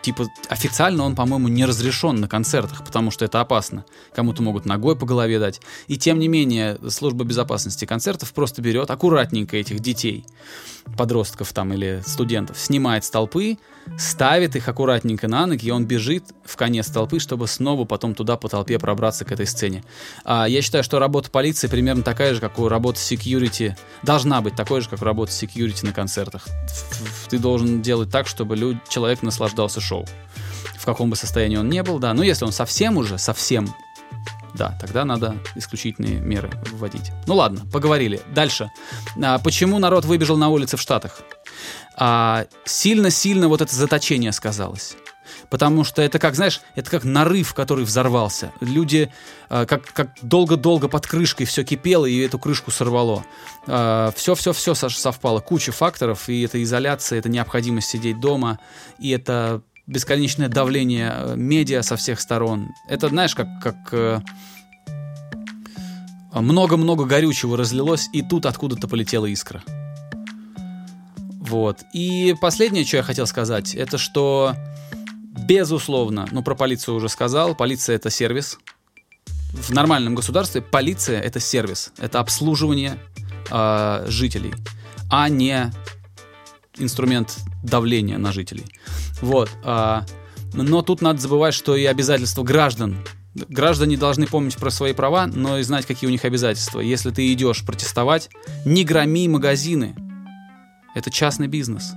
[0.00, 3.84] типа официально он, по-моему, не разрешен на концертах, потому что это опасно.
[4.14, 5.60] Кому-то могут ногой по голове дать.
[5.88, 10.24] И тем не менее, служба безопасности концертов просто берет аккуратненько этих детей,
[10.96, 13.58] подростков там или студентов, снимает с толпы,
[13.98, 18.36] ставит их аккуратненько на ноги, и он бежит в конец толпы, чтобы снова потом туда
[18.36, 19.84] по толпе пробраться к этой сцене.
[20.24, 24.54] А, я считаю, что работа полиции примерно такая же, как у работы security, должна быть
[24.54, 26.46] такой же, как работа security на концертах.
[27.28, 30.06] Ты должен делать так, чтобы люд- человек наслаждался шоу.
[30.78, 32.14] В каком бы состоянии он не был, да.
[32.14, 33.74] Но если он совсем уже, совсем
[34.54, 37.12] да, тогда надо исключительные меры вводить.
[37.26, 38.20] Ну ладно, поговорили.
[38.34, 38.70] Дальше.
[39.22, 41.20] А, почему народ выбежал на улицы в Штатах?
[41.96, 44.96] А, сильно-сильно вот это заточение сказалось.
[45.50, 48.52] Потому что это как, знаешь, это как нарыв, который взорвался.
[48.60, 49.12] Люди
[49.48, 53.24] а, как, как долго-долго под крышкой все кипело, и эту крышку сорвало.
[53.66, 55.40] Все-все-все совпало.
[55.40, 58.58] Куча факторов, и это изоляция, это необходимость сидеть дома,
[58.98, 62.68] и это бесконечное давление э, медиа со всех сторон.
[62.88, 64.20] Это, знаешь, как, как э,
[66.32, 69.62] много-много горючего разлилось, и тут откуда-то полетела искра.
[71.48, 71.82] Вот.
[71.92, 74.54] И последнее, что я хотел сказать, это что,
[75.46, 78.58] безусловно, ну, про полицию уже сказал, полиция— это сервис.
[79.52, 82.98] В нормальном государстве полиция— это сервис, это обслуживание
[83.50, 84.54] э, жителей,
[85.10, 85.72] а не
[86.78, 88.66] инструмент давления на жителей.
[89.22, 89.48] Вот.
[89.64, 90.02] Э,
[90.52, 92.98] но тут надо забывать, что и обязательства граждан
[93.48, 96.80] Граждане должны помнить про свои права, но и знать, какие у них обязательства.
[96.80, 98.30] Если ты идешь протестовать,
[98.64, 99.94] не громи магазины.
[100.96, 101.94] Это частный бизнес.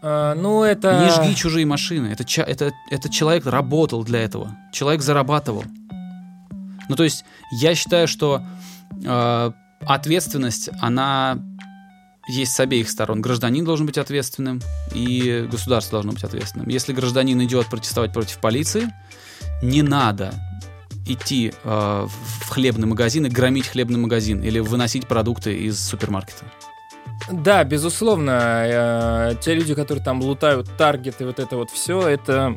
[0.00, 1.04] А, ну, это...
[1.04, 2.06] Не жги чужие машины.
[2.06, 4.56] Это, это, это человек работал для этого.
[4.72, 5.64] Человек зарабатывал.
[6.88, 8.44] Ну, то есть, я считаю, что
[9.04, 11.38] э, ответственность, она
[12.28, 13.22] есть с обеих сторон.
[13.22, 14.60] Гражданин должен быть ответственным,
[14.94, 16.68] и государство должно быть ответственным.
[16.68, 18.88] Если гражданин идет протестовать против полиции,
[19.62, 20.32] не надо
[21.06, 26.44] идти э, в хлебный магазин и громить хлебный магазин или выносить продукты из супермаркета.
[27.32, 32.56] Да, безусловно, э, те люди, которые там лутают таргет и вот это вот все, это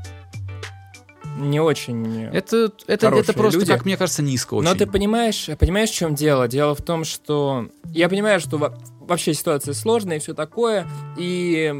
[1.38, 2.26] не очень.
[2.26, 3.72] Это, это, это просто, люди.
[3.72, 4.70] как мне кажется, низко очень.
[4.70, 6.48] Но ты понимаешь, понимаешь, в чем дело?
[6.48, 11.74] Дело в том, что я понимаю, что вообще ситуация сложная и все такое, и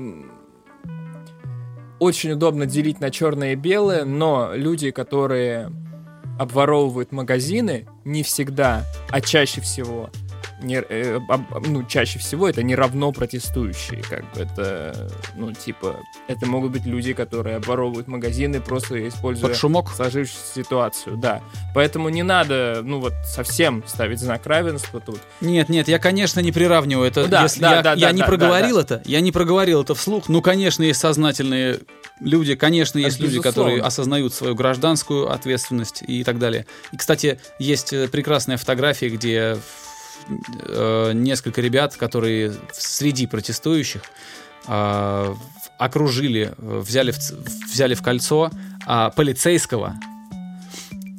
[2.00, 5.72] очень удобно делить на черное и белое, но люди, которые
[6.40, 10.10] обворовывают магазины, не всегда, а чаще всего
[10.64, 15.98] не, э, об, ну, чаще всего это не равно протестующие, как бы это, ну, типа,
[16.28, 19.90] это могут быть люди, которые обворовывают магазины, просто используя Под шумок.
[19.92, 21.42] сложившуюся ситуацию, да.
[21.74, 25.20] Поэтому не надо, ну, вот, совсем ставить знак равенства тут.
[25.42, 27.22] Нет, нет, я, конечно, не приравниваю это.
[27.24, 29.32] Ну, да, Если да, я, да, я да, не да, проговорил да, это, я не
[29.32, 30.30] проговорил это вслух.
[30.30, 31.80] Ну, конечно, есть сознательные
[32.20, 33.52] люди, конечно, есть люди, Безусловно.
[33.52, 36.66] которые осознают свою гражданскую ответственность и так далее.
[36.92, 39.58] И, кстати, есть э, прекрасная фотография, где
[40.28, 44.02] э, несколько ребят, которые среди протестующих
[44.68, 45.36] э,
[45.78, 47.18] окружили, э, взяли в,
[47.72, 48.52] взяли в кольцо
[48.86, 49.96] а, полицейского,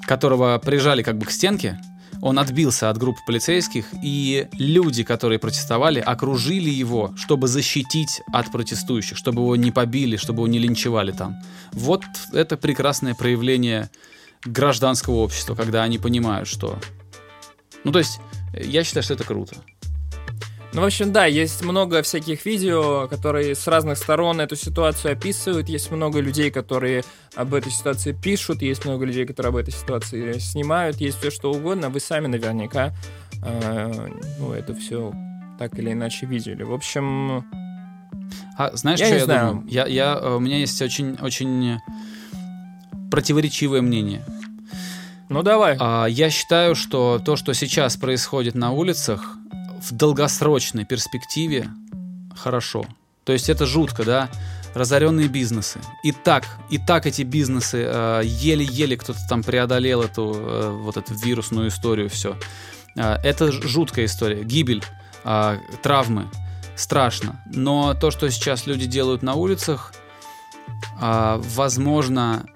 [0.06, 1.78] которого прижали как бы к стенке.
[2.22, 9.18] Он отбился от группы полицейских, и люди, которые протестовали, окружили его, чтобы защитить от протестующих,
[9.18, 11.36] чтобы его не побили, чтобы его не линчевали там.
[11.72, 13.90] Вот это прекрасное проявление
[14.44, 16.78] гражданского общества, когда они понимают, что...
[17.82, 18.20] Ну, то есть,
[18.60, 19.56] я считаю, что это круто.
[20.72, 25.68] Ну, в общем, да, есть много всяких видео, которые с разных сторон эту ситуацию описывают.
[25.68, 27.04] Есть много людей, которые
[27.36, 28.60] об этой ситуации пишут.
[28.60, 30.96] Есть много людей, которые об этой ситуации снимают.
[30.96, 31.90] Есть все что угодно.
[31.90, 32.92] Вы сами наверняка
[33.40, 34.08] э,
[34.40, 35.12] ну, это все
[35.60, 36.64] так или иначе видели.
[36.64, 37.44] В общем,
[38.58, 39.48] А знаешь, Я что я знаю.
[39.50, 39.68] думаю?
[39.68, 41.78] Я, я, э, у меня есть очень, очень
[43.12, 44.24] противоречивое мнение.
[45.28, 45.76] Ну давай.
[45.80, 49.36] А, Я считаю, что то, что сейчас происходит на улицах,
[49.82, 51.68] в долгосрочной перспективе
[52.36, 52.86] хорошо.
[53.24, 54.28] То есть это жутко, да?
[54.74, 55.78] Разоренные бизнесы.
[56.02, 61.14] И так, и так эти бизнесы э, еле-еле кто-то там преодолел эту э, вот эту
[61.14, 62.36] вирусную историю, все.
[62.96, 64.42] это ж- жуткая история.
[64.42, 64.82] Гибель,
[65.24, 66.28] э, травмы,
[66.76, 67.40] страшно.
[67.46, 69.92] Но то, что сейчас люди делают на улицах,
[71.00, 72.46] а, возможно,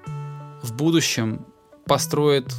[0.63, 1.47] в будущем
[1.89, 2.55] построит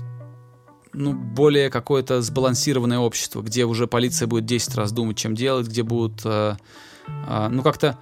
[0.92, 5.84] ну, более какое-то сбалансированное общество, где уже полиция будет 10 раз думать, чем делать, где
[5.84, 6.56] будут, э,
[7.08, 7.98] э, ну, как-то,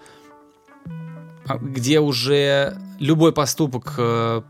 [1.46, 4.42] а, где уже любой поступок э,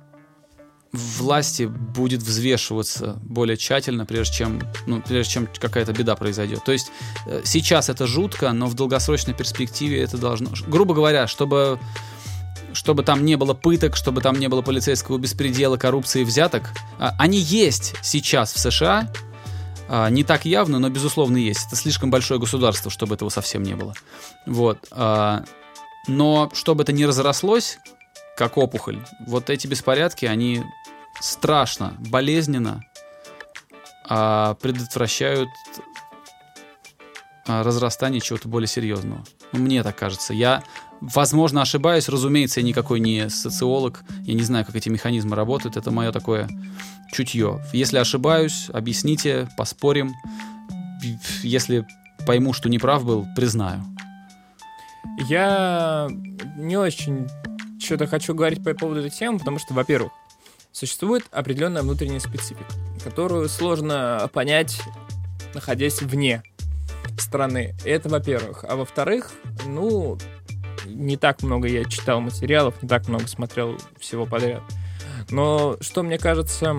[0.91, 6.63] власти будет взвешиваться более тщательно, прежде чем, ну, прежде чем какая-то беда произойдет.
[6.63, 6.91] То есть
[7.25, 10.51] э, сейчас это жутко, но в долгосрочной перспективе это должно...
[10.67, 11.79] Грубо говоря, чтобы
[12.73, 16.69] чтобы там не было пыток, чтобы там не было полицейского беспредела, коррупции, взяток.
[16.99, 19.11] А, Они есть сейчас в США,
[19.89, 21.67] а, не так явно, но безусловно есть.
[21.67, 23.93] Это слишком большое государство, чтобы этого совсем не было.
[24.45, 24.87] Вот.
[24.91, 25.43] а,
[26.07, 27.79] Но чтобы это не разрослось,
[28.37, 30.63] как опухоль, вот эти беспорядки, они
[31.19, 32.83] страшно, болезненно
[34.07, 35.49] предотвращают
[37.45, 39.25] разрастание чего-то более серьезного.
[39.51, 40.33] Мне так кажется.
[40.33, 40.63] Я,
[41.01, 42.09] возможно, ошибаюсь.
[42.09, 44.03] Разумеется, я никакой не социолог.
[44.21, 45.77] Я не знаю, как эти механизмы работают.
[45.77, 46.49] Это мое такое
[47.11, 47.61] чутье.
[47.73, 50.13] Если ошибаюсь, объясните, поспорим.
[51.43, 51.85] Если
[52.25, 53.83] пойму, что неправ был, признаю.
[55.27, 56.09] Я
[56.57, 57.27] не очень
[57.79, 60.11] что-то хочу говорить по поводу этой темы, потому что, во-первых,
[60.71, 62.65] существует определенная внутренняя специфика,
[63.03, 64.81] которую сложно понять,
[65.53, 66.43] находясь вне
[67.17, 67.75] страны.
[67.85, 68.65] Это, во-первых.
[68.67, 69.31] А во-вторых,
[69.65, 70.17] ну,
[70.87, 74.61] не так много я читал материалов, не так много смотрел всего подряд.
[75.29, 76.75] Но что мне кажется...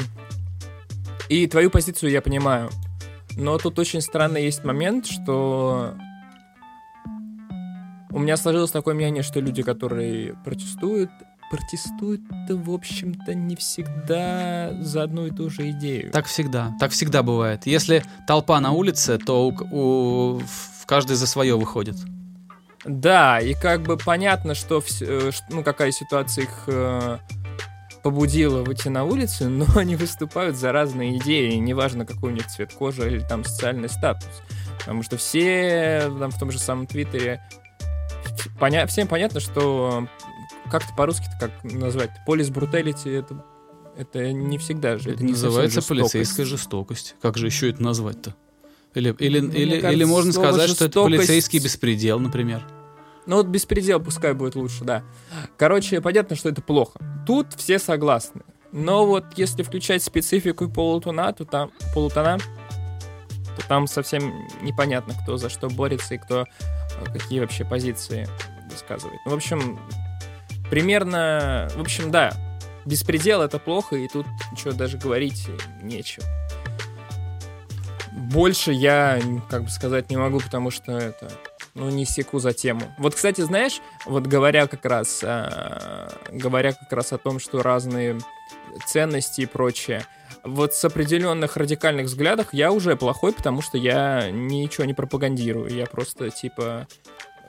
[1.28, 2.70] И твою позицию я понимаю.
[3.36, 5.94] Но тут очень странный есть момент, что
[8.10, 11.10] у меня сложилось такое мнение, что люди, которые протестуют,
[11.50, 16.10] протестуют в общем-то, не всегда за одну и ту же идею.
[16.10, 16.74] Так всегда.
[16.80, 17.66] Так всегда бывает.
[17.66, 20.42] Если толпа на улице, то у, у,
[20.86, 21.96] каждый за свое выходит.
[22.88, 27.18] Да, и как бы понятно, что, э, ну, какая ситуация их э,
[28.02, 32.72] побудила выйти на улицу, но они выступают за разные идеи, неважно, какой у них цвет
[32.72, 34.30] кожи или там социальный статус.
[34.78, 37.42] Потому что все там в том же самом Твиттере
[38.58, 40.08] поня всем понятно, что
[40.70, 42.10] как-то по-русски как назвать?
[42.26, 43.44] Полис бруталити это,
[43.98, 45.10] это не всегда же.
[45.12, 47.16] Это, не называется полицейская жестокость.
[47.20, 48.34] Как же еще это назвать-то?
[48.94, 52.66] Или, или, Мне или, кажется, или можно сказать, что это жестокость- полицейский беспредел, например.
[53.28, 55.04] Ну вот беспредел пускай будет лучше, да.
[55.58, 56.98] Короче, понятно, что это плохо.
[57.26, 58.40] Тут все согласны.
[58.72, 65.50] Но вот если включать специфику полутона, то там полутона, то там совсем непонятно, кто за
[65.50, 68.26] что борется и кто э, какие вообще позиции
[68.70, 69.20] высказывает.
[69.26, 69.78] Ну, в общем,
[70.70, 71.68] примерно...
[71.76, 72.32] В общем, да,
[72.86, 75.48] беспредел это плохо, и тут ничего даже говорить
[75.82, 76.24] нечего.
[78.10, 81.30] Больше я, как бы сказать, не могу, потому что это
[81.78, 82.82] ну, не секу за тему.
[82.98, 88.18] Вот, кстати, знаешь, вот говоря как раз, а, говоря как раз о том, что разные
[88.86, 90.04] ценности и прочее,
[90.44, 95.70] вот с определенных радикальных взглядов я уже плохой, потому что я ничего не пропагандирую.
[95.74, 96.86] Я просто, типа,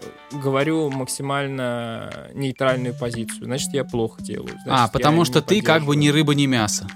[0.02, 3.46] э, говорю максимально нейтральную позицию.
[3.46, 4.54] Значит, я плохо делаю.
[4.56, 6.88] а, Значит, я потому что ты как бы ни рыба, ни мясо.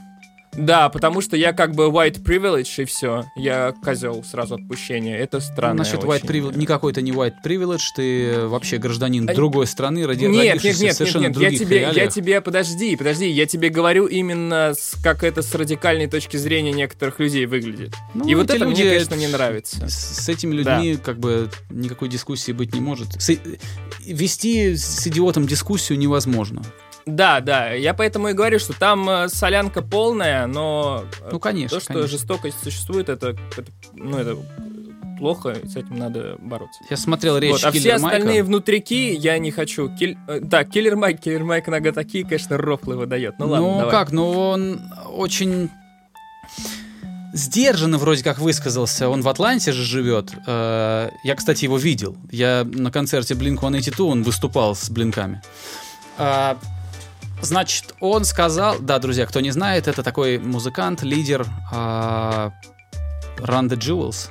[0.58, 3.26] Да, потому что я как бы white privilege и все.
[3.36, 5.18] Я козел сразу отпущения.
[5.18, 5.80] Это странно.
[5.80, 10.28] Насчет white privilege, никакой ты не white privilege, ты вообще гражданин А- другой страны, роди,
[10.28, 12.14] Нет, нет, нет, нет, совершенно нет, я других тебе, я реалиях.
[12.14, 17.20] тебе, подожди, подожди, я тебе говорю именно с, как это с радикальной точки зрения некоторых
[17.20, 17.94] людей выглядит.
[18.14, 19.88] Ну, И вот это мне, люди- конечно, не нравится.
[19.90, 23.22] С, с этими людьми как бы никакой дискуссии быть не может.
[23.22, 23.38] С-
[24.06, 26.62] вести с идиотом дискуссию невозможно.
[27.06, 31.78] Да, да, я поэтому и говорю, что там э, солянка полная, но э, Ну, конечно,
[31.78, 32.18] то, что конечно.
[32.18, 34.38] жестокость существует, это, это, ну, это
[35.20, 36.80] плохо, и с этим надо бороться.
[36.90, 38.06] Я смотрел речь Вот, а все Майка.
[38.08, 39.90] остальные внутрики я не хочу.
[39.90, 43.36] Киль- э, Да, Киллер Майк, Киллер Майк иногда такие, конечно, рофлы выдает.
[43.38, 43.92] Ну ладно, ну давай.
[43.92, 45.70] как, ну он очень
[47.34, 49.10] сдержанно вроде как высказался.
[49.10, 50.32] Он в Атланте же живет.
[50.46, 52.16] Я, кстати, его видел.
[52.32, 55.42] Я на концерте Blink-182, он выступал с блинками.
[57.44, 58.78] Значит, он сказал...
[58.80, 62.52] Да, друзья, кто не знает, это такой музыкант, лидер а,
[63.38, 64.30] Run the Jewels.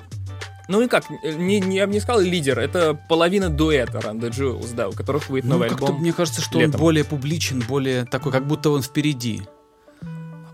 [0.68, 4.31] Ну и как, не, не- я бы не сказал лидер, это половина дуэта Run the
[4.31, 6.01] Jewels, да, у которых выйдет Ну, новый альбом.
[6.01, 6.75] мне кажется, что летом.
[6.77, 9.42] он более публичен, более такой, как будто он впереди.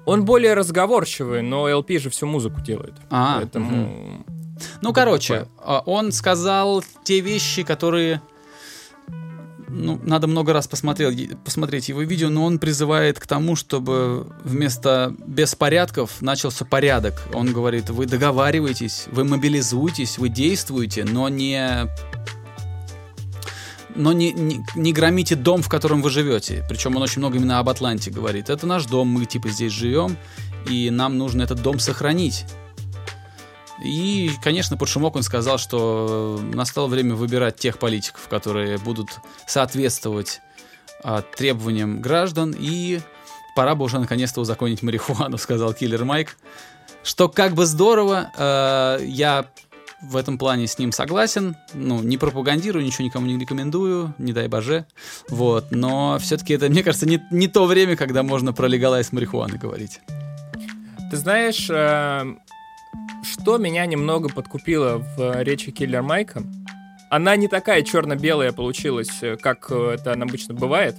[0.05, 2.94] Он более разговорчивый, но LP же всю музыку делает.
[3.11, 3.71] А, Поэтому...
[3.71, 4.27] мгм.
[4.81, 5.53] Ну, короче, такое.
[5.62, 8.21] а, он сказал те вещи, которые...
[9.71, 15.15] Ну, надо много раз посмотреть, посмотреть его видео, но он призывает к тому, чтобы вместо
[15.27, 17.23] беспорядков начался порядок.
[17.35, 21.89] Он говорит, вы договариваетесь, вы мобилизуетесь, вы действуете, но не...
[23.95, 26.65] Но не, не, не громите дом, в котором вы живете.
[26.69, 28.49] Причем он очень много именно об Атланте говорит.
[28.49, 30.17] Это наш дом, мы типа здесь живем,
[30.71, 32.45] и нам нужно этот дом сохранить.
[33.85, 40.41] И, конечно, под шумок он сказал, что настало время выбирать тех политиков, которые будут соответствовать
[41.03, 43.01] а, требованиям граждан, и
[43.55, 46.37] пора бы уже наконец-то узаконить марихуану, сказал Киллер Майк.
[47.05, 49.47] Что как бы здорово, э, я
[50.01, 51.57] в этом плане с ним согласен.
[51.75, 54.87] Ну, не пропагандирую, ничего никому не рекомендую, не дай боже.
[55.29, 59.59] Вот, но все-таки это, мне кажется, не, не то время, когда можно про легалайз марихуаны
[59.59, 60.01] говорить.
[61.11, 62.37] Ты знаешь, э,
[63.23, 66.43] что меня немного подкупило в э, речи Киллер Майка?
[67.11, 70.97] Она не такая черно-белая получилась, э, как э, это обычно бывает,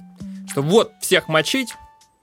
[0.48, 1.74] что вот всех мочить,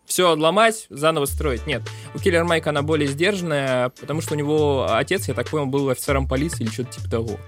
[0.06, 1.68] все отломать, заново строить.
[1.68, 1.84] Нет,
[2.14, 5.90] у Киллер Майка она более сдержанная, потому что у него отец, я так понял, был
[5.90, 7.40] офицером полиции или что-то типа того.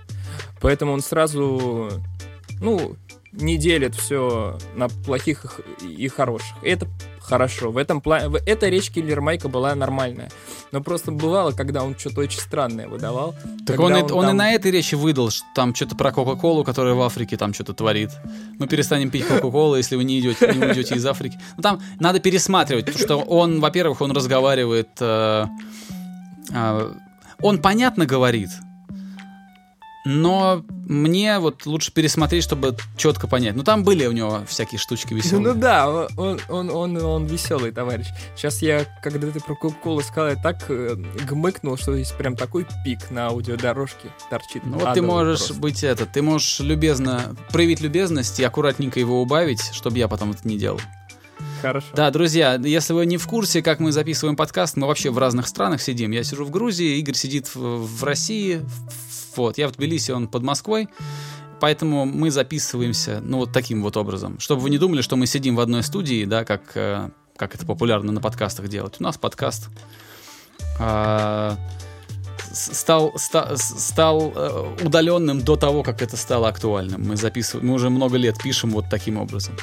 [0.62, 1.90] Поэтому он сразу,
[2.62, 2.96] ну,
[3.32, 6.56] не делит все на плохих и хороших.
[6.64, 6.88] И это
[7.30, 7.72] хорошо.
[7.72, 8.38] В этом плане...
[8.46, 10.30] Эта речь Киллер Майка была нормальная.
[10.72, 13.36] Но просто бывало, когда он что-то очень странное выдавал.
[13.66, 16.96] Так он, и, он и на этой речи выдал, что там что-то про Кока-Колу, которая
[16.96, 18.12] в Африке там что-то творит.
[18.58, 21.40] Мы перестанем пить Кока-Колу, если вы не идете, не уйдете из Африки.
[21.58, 25.46] Ну там надо пересматривать, потому что он, во-первых, он разговаривает, э,
[26.52, 26.94] э,
[27.42, 28.50] он понятно говорит,
[30.10, 33.56] но мне вот лучше пересмотреть, чтобы четко понять.
[33.56, 35.54] Ну, там были у него всякие штучки веселые.
[35.54, 38.08] Ну да, он, он, он, он веселый товарищ.
[38.36, 40.96] Сейчас я, когда ты про Кока-Колу сказал, я так э,
[41.30, 44.64] гмыкнул, что здесь прям такой пик на аудиодорожке торчит.
[44.66, 45.62] Ну вот ты можешь просто.
[45.62, 50.48] быть это, ты можешь любезно проявить любезность и аккуратненько его убавить, чтобы я потом это
[50.48, 50.80] не делал.
[51.62, 51.88] Хорошо.
[51.94, 55.48] Да, друзья, если вы не в курсе, как мы записываем подкаст, мы вообще в разных
[55.48, 56.12] странах сидим.
[56.12, 58.62] Я сижу в Грузии, Игорь сидит в, в России,
[59.36, 60.88] вот, я в Тбилиси, он под Москвой.
[61.60, 64.40] Поэтому мы записываемся, ну, вот таким вот образом.
[64.40, 67.66] Чтобы вы не думали, что мы сидим в одной студии, да, как, э, как это
[67.66, 68.96] популярно на подкастах делать.
[69.00, 69.68] У нас подкаст
[72.52, 77.08] с- стал, ста- стал э, удаленным до того, как это стало актуальным.
[77.08, 79.56] Мы записываем, мы уже много лет пишем вот таким образом.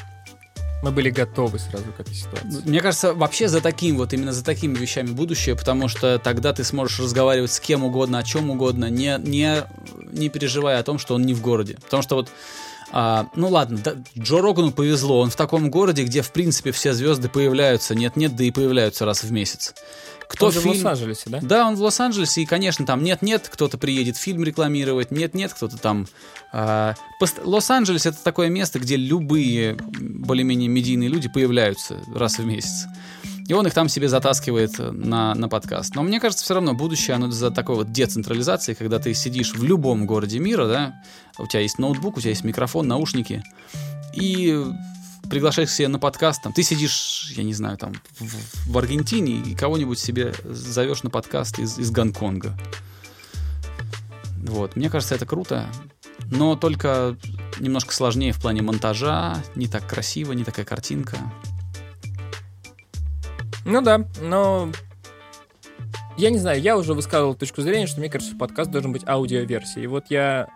[0.86, 2.62] Мы были готовы сразу к этой ситуации.
[2.64, 6.62] Мне кажется, вообще за таким вот, именно за такими вещами будущее, потому что тогда ты
[6.62, 9.64] сможешь разговаривать с кем угодно, о чем угодно, не, не,
[10.12, 11.74] не переживая о том, что он не в городе.
[11.82, 12.28] Потому что вот,
[12.92, 16.92] а, ну ладно, да, Джо Рогану повезло, он в таком городе, где в принципе все
[16.92, 19.74] звезды появляются, нет-нет, да и появляются раз в месяц.
[20.28, 21.38] Кто Он же в фильм- Лос-Анджелесе, да?
[21.40, 26.08] да, он в Лос-Анджелесе, и, конечно, там нет-нет, кто-то приедет фильм рекламировать, нет-нет, кто-то там...
[26.52, 32.86] а, пост- Лос-Анджелес— это такое место, где любые более-менее медийные люди появляются раз в месяц.
[33.46, 35.94] И он их там себе затаскивает на, на подкаст.
[35.94, 39.62] Но мне кажется, все равно будущее, оно за такой вот децентрализацией, когда ты сидишь в
[39.62, 41.02] любом городе мира, да,
[41.38, 43.44] у тебя есть ноутбук, у тебя есть микрофон, наушники,
[44.14, 44.64] и
[45.30, 49.54] приглашаешь себе на подкаст, там, ты сидишь, я не знаю, там, в, в Аргентине и
[49.54, 52.56] кого-нибудь себе зовешь на подкаст из, из Гонконга.
[54.38, 55.68] Вот, мне кажется, это круто,
[56.30, 57.16] но только
[57.60, 61.18] немножко сложнее в плане монтажа, не так красиво, не такая картинка.
[63.66, 64.70] Ну да, но...
[66.16, 69.88] Я не знаю, я уже высказывал точку зрения, что мне кажется, подкаст должен быть аудиоверсией.
[69.88, 70.46] Вот я...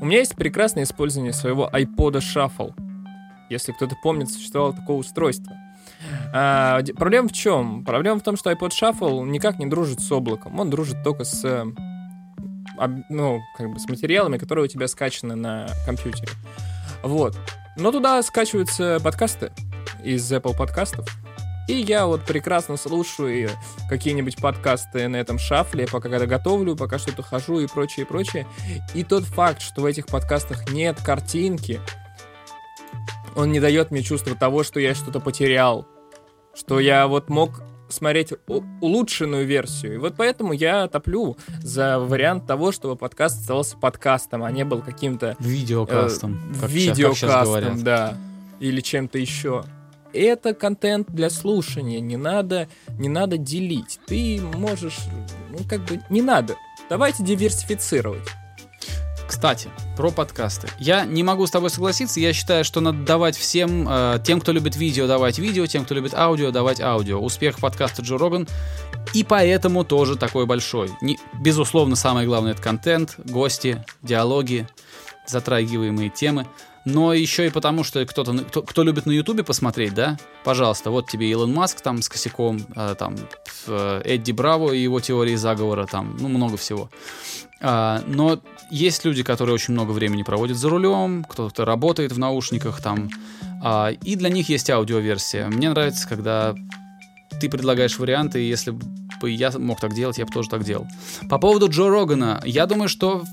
[0.00, 2.72] У меня есть прекрасное использование своего iPod Shuffle.
[3.50, 5.54] Если кто-то помнит, существовало такое устройство.
[6.32, 7.84] А, проблема в чем?
[7.84, 10.58] Проблема в том, что iPod Shuffle никак не дружит с облаком.
[10.58, 11.44] Он дружит только с,
[13.10, 16.28] ну, как бы с материалами, которые у тебя скачаны на компьютере.
[17.02, 17.36] Вот.
[17.76, 19.52] Но туда скачиваются подкасты
[20.02, 21.06] из Apple подкастов.
[21.68, 23.50] И я вот прекрасно слушаю
[23.88, 28.46] какие-нибудь подкасты на этом шафле, пока когда готовлю, пока что-то хожу и прочее, и прочее.
[28.94, 31.80] И тот факт, что в этих подкастах нет картинки,
[33.36, 35.86] он не дает мне чувства того, что я что-то потерял.
[36.54, 38.32] Что я вот мог смотреть
[38.80, 39.94] улучшенную версию.
[39.94, 44.80] И вот поэтому я топлю за вариант того, чтобы подкаст оставался подкастом, а не был
[44.82, 46.34] каким-то Видеокастом.
[46.56, 47.82] Э, как щас- как щас видеокастом, говорят.
[47.82, 48.18] да,
[48.60, 49.64] или чем-то еще.
[50.12, 54.00] Это контент для слушания, не надо, не надо делить.
[54.06, 54.98] Ты можешь,
[55.50, 56.56] ну как бы, не надо.
[56.88, 58.26] Давайте диверсифицировать.
[59.30, 60.66] Кстати, про подкасты.
[60.80, 62.18] Я не могу с тобой согласиться.
[62.18, 65.94] Я считаю, что надо давать всем, э, тем, кто любит видео, давать видео, тем, кто
[65.94, 67.20] любит аудио, давать аудио.
[67.20, 68.48] Успех подкаста Джо Роган.
[69.14, 70.90] И поэтому тоже такой большой.
[71.00, 74.66] Не- безусловно, самое главное это контент, гости, диалоги,
[75.28, 76.46] затрагиваемые темы.
[76.92, 81.08] Но еще и потому, что кто-то, кто, кто любит на Ютубе посмотреть, да, пожалуйста, вот
[81.08, 83.16] тебе Илон Маск там с косяком, э, там
[83.66, 86.90] э, Эдди Браво и его теории заговора, там, ну, много всего.
[87.62, 92.80] А, но есть люди, которые очень много времени проводят за рулем, кто-то работает в наушниках
[92.80, 93.10] там,
[93.62, 95.46] а, и для них есть аудиоверсия.
[95.48, 96.54] Мне нравится, когда
[97.40, 98.72] ты предлагаешь варианты, и если
[99.20, 100.86] бы я мог так делать, я бы тоже так делал.
[101.28, 103.24] По поводу Джо Рогана, я думаю, что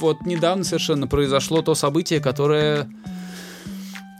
[0.00, 2.88] вот недавно совершенно произошло то событие, которое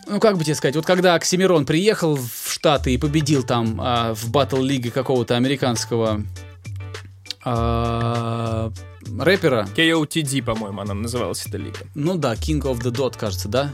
[0.07, 4.15] ну, как бы тебе сказать, вот когда Оксимирон приехал в Штаты и победил там а,
[4.15, 6.23] в батл лиге какого-то американского
[7.45, 8.71] а,
[9.19, 11.79] рэпера, KOTD, по-моему, она называлась эта лига.
[11.95, 13.73] ну да, King of the Dot, кажется, да?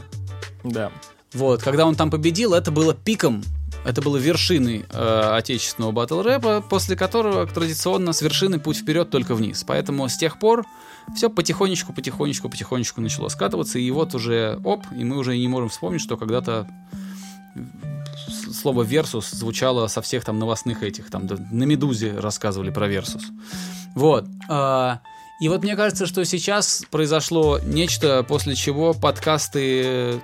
[0.63, 0.91] Да.
[1.33, 3.43] Вот, когда он там победил, это было пиком,
[3.85, 9.33] это было вершиной э, отечественного батл рэпа, после которого традиционно с вершины путь вперед только
[9.33, 9.63] вниз.
[9.65, 10.65] Поэтому с тех пор
[11.15, 15.69] все потихонечку, потихонечку, потихонечку начало скатываться, и вот уже оп, и мы уже не можем
[15.69, 16.67] вспомнить, что когда-то
[18.27, 23.23] с- слово «версус» звучало со всех там новостных этих, там на «Медузе» рассказывали про «версус».
[23.95, 24.25] Вот.
[24.47, 25.01] а,
[25.41, 30.21] и вот мне кажется, что сейчас произошло нечто, после чего подкасты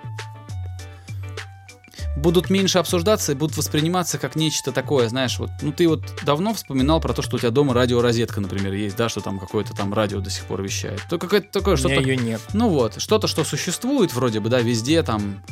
[2.18, 6.54] будут меньше обсуждаться и будут восприниматься как нечто такое, знаешь, вот, ну ты вот давно
[6.54, 9.94] вспоминал про то, что у тебя дома радиорозетка, например, есть, да, что там какое-то там
[9.94, 11.02] радио до сих пор вещает.
[11.10, 11.96] То какое-то такое что-то...
[11.96, 12.42] ее нет.
[12.54, 15.44] Ну вот, что-то, что существует вроде бы, да, везде там,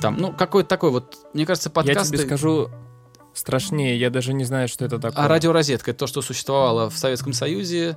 [0.00, 2.16] там, ну какой-то такой вот, мне кажется, подкасты...
[2.16, 2.70] Я тебе скажу
[3.34, 3.98] страшнее.
[3.98, 5.24] Я даже не знаю, что это такое.
[5.24, 7.96] А радиорозетка— это то, что существовало в Советском Союзе.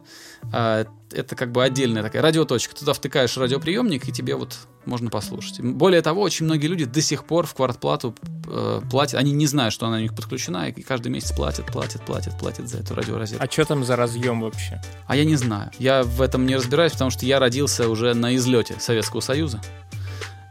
[0.54, 2.76] А, это как бы отдельная такая радиоточка.
[2.76, 4.56] Туда втыкаешь радиоприемник, и тебе вот
[4.86, 5.62] можно послушать.
[5.62, 8.16] Более того, очень многие люди до сих пор в квартплату
[8.48, 9.20] э, платят.
[9.20, 12.68] Они не знают, что она у них подключена, и каждый месяц платят, платят, платят, платят
[12.68, 13.44] за эту радиорозетку.
[13.44, 14.82] А что там за разъем вообще?
[15.08, 15.72] А я не знаю.
[15.80, 19.62] Я в этом не разбираюсь, потому что я родился уже на излете Советского Союза.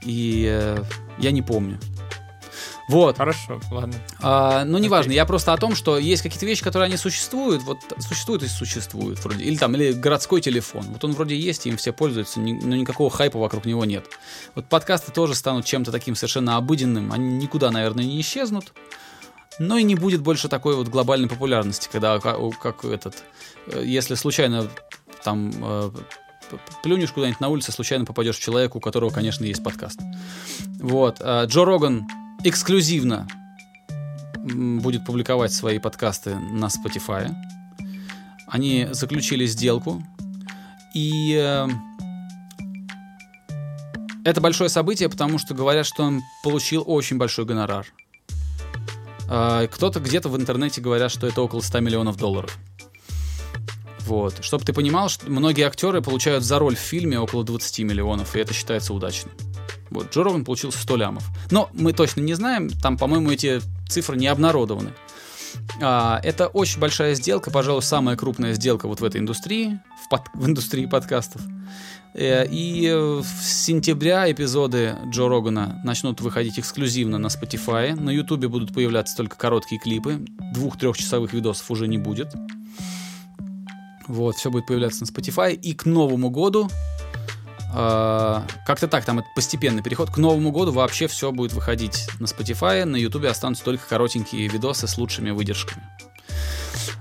[0.03, 0.83] И э,
[1.19, 1.79] я не помню.
[2.91, 3.19] Вот.
[3.19, 3.95] Хорошо, ладно.
[4.21, 7.79] А, ну, неважно, я просто о том, что есть какие-то вещи, которые они существуют, вот
[7.99, 9.45] существуют и существуют вроде.
[9.45, 10.83] Или там, или городской телефон.
[10.89, 14.07] Вот он вроде есть, им все пользуются, ни, но никакого хайпа вокруг него нет.
[14.57, 18.73] Вот подкасты тоже станут чем-то таким совершенно обыденным, они никуда, наверное, не исчезнут.
[19.61, 23.23] Но и не будет больше такой вот глобальной популярности, когда как, как этот,
[23.67, 24.69] э, если случайно
[25.23, 25.91] там э,
[26.83, 30.01] плюнешь куда-нибудь на улице, случайно попадешь в человека, у которого, конечно, есть подкаст.
[30.81, 31.19] Вот.
[31.21, 32.09] А Джо Роган
[32.45, 33.27] эксклюзивно
[34.39, 37.35] будет публиковать свои подкасты на Spotify.
[38.47, 40.03] Они заключили сделку,
[40.95, 41.69] и э,
[44.25, 47.87] это большое событие, потому что говорят, что он получил очень большой гонорар.
[49.29, 52.59] Э, кто-то где-то в интернете говорят, что это около 100 миллионов долларов.
[54.01, 54.43] Вот.
[54.43, 58.41] Чтобы ты понимал, что многие актеры получают за роль в фильме около 20 миллионов, и
[58.41, 59.33] это считается удачным.
[59.91, 61.25] Вот, Джо Роган получил 100 лямов.
[61.51, 64.93] Но мы точно не знаем, там, по-моему, эти цифры не обнародованы.
[65.83, 70.23] А, это очень большая сделка, пожалуй, самая крупная сделка вот в этой индустрии, в, под,
[70.35, 71.43] в индустрии подкастов.
[72.15, 72.89] Э, и
[73.23, 77.99] с сентября эпизоды Джо Рогана начнут выходить эксклюзивно на Spotify.
[77.99, 80.25] На Ютубе будут появляться только короткие клипы.
[80.55, 82.35] Двух-трехчасовых видосов уже не будет.
[84.09, 85.55] Вот, все будет появляться на Spotify.
[85.55, 86.69] И к Новому году
[87.73, 90.11] как-то так, там это постепенный переход.
[90.11, 94.87] К Новому году вообще все будет выходить на Spotify, на YouTube останутся только коротенькие видосы
[94.87, 95.83] с лучшими выдержками.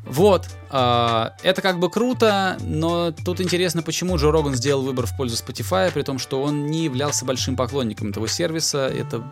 [0.04, 5.16] Вот, uh, это как бы круто, но тут интересно, почему Джо Роган сделал выбор в
[5.16, 8.88] пользу Spotify, при том, что он не являлся большим поклонником этого сервиса.
[8.88, 9.24] Это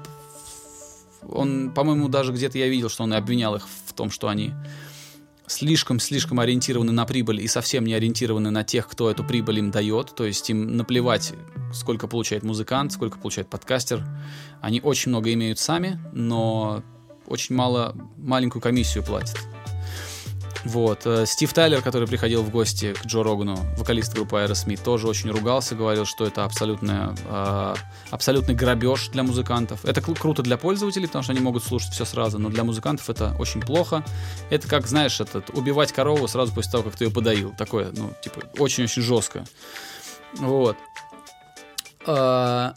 [1.27, 4.53] он, по-моему, даже где-то я видел, что он обвинял их в том, что они
[5.47, 10.13] слишком-слишком ориентированы на прибыль и совсем не ориентированы на тех, кто эту прибыль им дает.
[10.15, 11.33] То есть им наплевать,
[11.73, 14.05] сколько получает музыкант, сколько получает подкастер.
[14.61, 16.83] Они очень много имеют сами, но
[17.25, 19.37] очень мало, маленькую комиссию платят.
[20.67, 21.05] Вот.
[21.05, 25.31] Э, Стив Тайлер, который приходил в гости к Джо Рогану, вокалист группы Aerosmith, тоже очень
[25.31, 27.75] ругался, говорил, что это абсолютная, э,
[28.11, 29.85] абсолютный грабеж для музыкантов.
[29.85, 33.33] Это круто для пользователей, потому что они могут слушать все сразу, но для музыкантов это
[33.39, 34.03] очень плохо.
[34.49, 37.53] Это как, знаешь, этот, убивать корову сразу после того, как ты ее подоил.
[37.57, 39.45] Такое, ну, типа, очень-очень жестко.
[40.33, 40.75] Вот.
[42.05, 42.73] Э,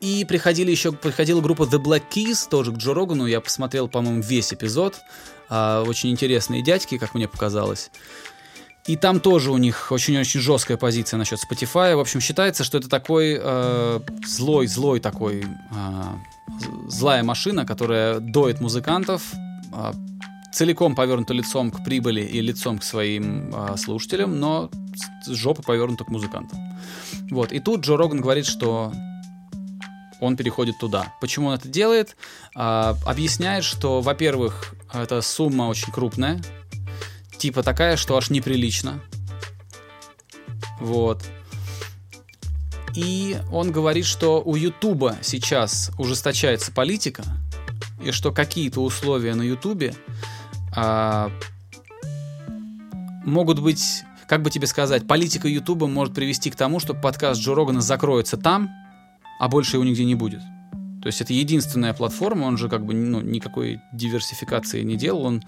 [0.00, 3.24] и приходили еще, приходила группа The Black Keys, тоже к Джо Рогану.
[3.24, 5.00] Я посмотрел, по-моему, весь эпизод
[5.48, 7.90] а, очень интересные дядьки, как мне показалось.
[8.86, 11.96] И там тоже у них очень-очень жесткая позиция насчет Spotify.
[11.96, 16.02] В общем, считается, что это такой э, злой, злой такой э,
[16.86, 19.22] злая машина, которая доит музыкантов,
[19.72, 19.92] э,
[20.52, 24.70] целиком повернута лицом к прибыли и лицом к своим э, слушателям, но
[25.26, 26.60] жопа повернута к музыкантам.
[27.32, 27.52] Вот.
[27.52, 28.92] И тут Джо Роган говорит, что
[30.20, 31.12] он переходит туда.
[31.20, 32.16] Почему он это делает?
[32.54, 36.40] А, объясняет, что, во-первых, эта сумма очень крупная,
[37.38, 39.00] типа такая, что аж неприлично.
[40.80, 41.24] Вот.
[42.94, 47.24] И он говорит, что у Ютуба сейчас ужесточается политика,
[48.02, 49.94] и что какие-то условия на Ютубе
[50.74, 51.30] а,
[53.24, 57.54] могут быть, как бы тебе сказать, политика Ютуба может привести к тому, что подкаст Джо
[57.54, 58.70] Рогана закроется там,
[59.38, 60.40] а больше его нигде не будет.
[61.06, 65.44] То есть это единственная платформа, он же как бы ну, никакой диверсификации не делал, он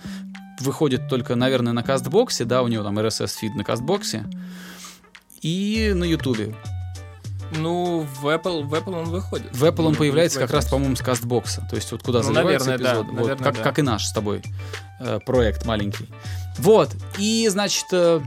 [0.60, 4.24] выходит только, наверное, на кастбоксе, да, у него там RSS-фид на кастбоксе
[5.42, 6.54] и на Ютубе.
[7.50, 9.48] Ну, в Apple, в Apple он выходит.
[9.52, 11.66] В Apple он появляется как раз, по-моему, с кастбокса.
[11.68, 13.06] То есть вот куда ну, заливается наверное, эпизод.
[13.06, 13.62] Да, вот, наверное, как, да.
[13.64, 14.42] как и наш с тобой
[15.00, 16.08] э, проект маленький.
[16.58, 16.94] Вот.
[17.18, 18.20] И, значит, э,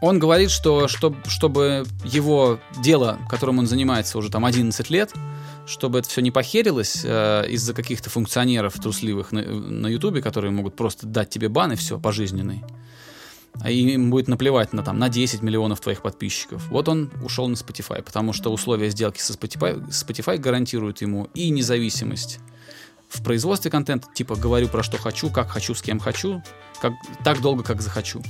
[0.00, 5.12] он говорит, что чтоб, чтобы его дело, которым он занимается уже там 11 лет,
[5.68, 11.06] чтобы это все не похерилось э, из-за каких-то функционеров трусливых на, Ютубе, которые могут просто
[11.06, 12.64] дать тебе бан и все, пожизненный.
[13.60, 16.66] А им будет наплевать на, там, на 10 миллионов твоих подписчиков.
[16.68, 21.50] Вот он ушел на Spotify, потому что условия сделки со Spotify, Spotify гарантируют ему и
[21.50, 22.38] независимость
[23.08, 26.42] в производстве контента, типа говорю про что хочу, как хочу, с кем хочу,
[26.80, 26.92] как,
[27.24, 28.22] так долго, как захочу.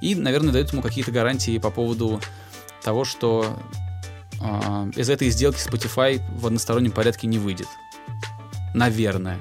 [0.00, 2.20] И, наверное, дает ему какие-то гарантии по поводу
[2.82, 3.58] того, что
[4.96, 7.68] из этой сделки Spotify в одностороннем порядке не выйдет.
[8.74, 9.38] Наверное.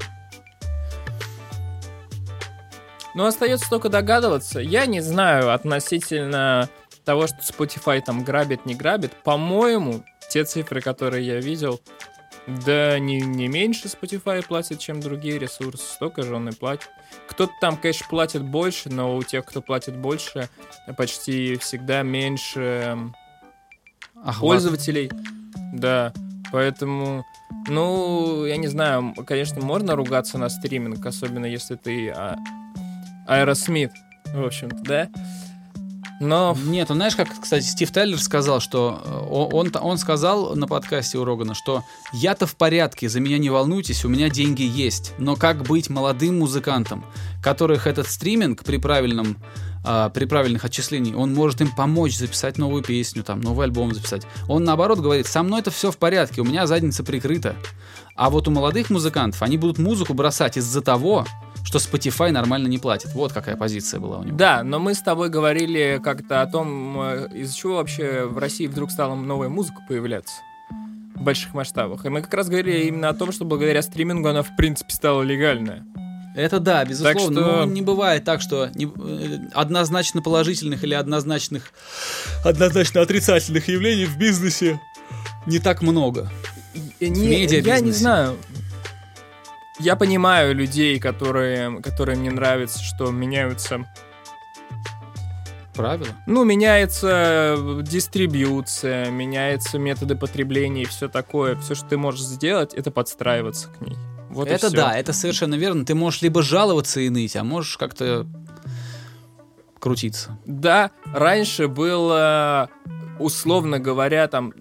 [3.13, 4.59] Ну, остается только догадываться.
[4.59, 6.69] Я не знаю относительно
[7.05, 9.13] того, что Spotify там грабит, не грабит.
[9.23, 11.79] По-моему, те цифры, которые я видел,
[12.47, 15.85] да не, не меньше Spotify платит, чем другие ресурсы.
[15.85, 16.89] Столько же он и платит.
[17.27, 20.49] Кто-то там, конечно, платит больше, но у тех, кто платит больше,
[20.97, 22.97] почти всегда меньше
[24.25, 24.39] Охват.
[24.39, 25.11] пользователей.
[25.73, 26.13] Да,
[26.51, 27.25] поэтому,
[27.67, 32.35] ну, я не знаю, конечно, можно ругаться на стриминг, особенно если ты а,
[33.27, 33.91] Аэросмит,
[34.33, 35.09] в общем-то, да?
[36.21, 40.65] Но Нет, он знаешь, как, кстати, Стив Тайлер сказал, что э, он, он сказал на
[40.65, 45.13] подкасте у Рогана, что я-то в порядке, за меня не волнуйтесь, у меня деньги есть.
[45.17, 47.05] Но как быть молодым музыкантам,
[47.43, 49.35] которых этот стриминг при правильном
[49.85, 54.23] а, при правильных отчислениях, он может им помочь записать новую песню, там, новый альбом записать.
[54.49, 57.55] Он наоборот говорит, со мной это все в порядке, у меня задница прикрыта.
[58.15, 61.25] А вот у молодых музыкантов они будут музыку бросать из-за того,
[61.63, 63.13] что Spotify нормально не платит.
[63.13, 64.37] Вот какая позиция была у него.
[64.37, 68.67] Да, но мы с тобой говорили как-то о том, э, из-за чего вообще в России
[68.67, 70.35] вдруг стала новая музыка появляться
[71.15, 72.05] в больших масштабах.
[72.05, 75.21] И мы как раз говорили именно о том, что благодаря стримингу она в принципе стала
[75.21, 75.85] легальная.
[76.35, 77.13] Это да, безусловно.
[77.19, 81.71] Так что- Но не бывает так, что не- э, однозначно положительных или однозначных,
[82.43, 84.79] однозначно отрицательных явлений в бизнесе
[85.45, 86.29] не так много.
[86.99, 88.37] И не- я не знаю.
[89.79, 93.85] Я понимаю людей, которые, которые мне нравится, что меняются
[95.73, 96.07] Правило.
[96.25, 101.57] Ну, меняется дистрибьюция, меняются методы потребления и все такое.
[101.57, 103.97] Все, что ты можешь сделать, это подстраиваться к ней.
[104.35, 105.85] Вот это да, это совершенно верно.
[105.85, 108.27] Ты можешь либо жаловаться и ныть, а можешь как-то
[109.79, 110.37] крутиться.
[110.45, 112.69] Да, раньше было,
[113.17, 114.53] условно говоря, там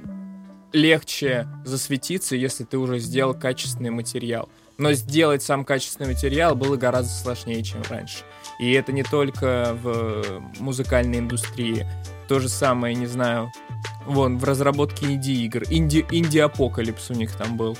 [0.73, 4.49] легче засветиться, если ты уже сделал качественный материал.
[4.77, 8.19] Но сделать сам качественный материал было гораздо сложнее, чем раньше.
[8.61, 11.87] И это не только в музыкальной индустрии.
[12.29, 13.53] То же самое, не знаю,
[14.07, 15.65] вон, в разработке инди-игр.
[15.71, 17.77] Инди, инди-апокалипс у них там был.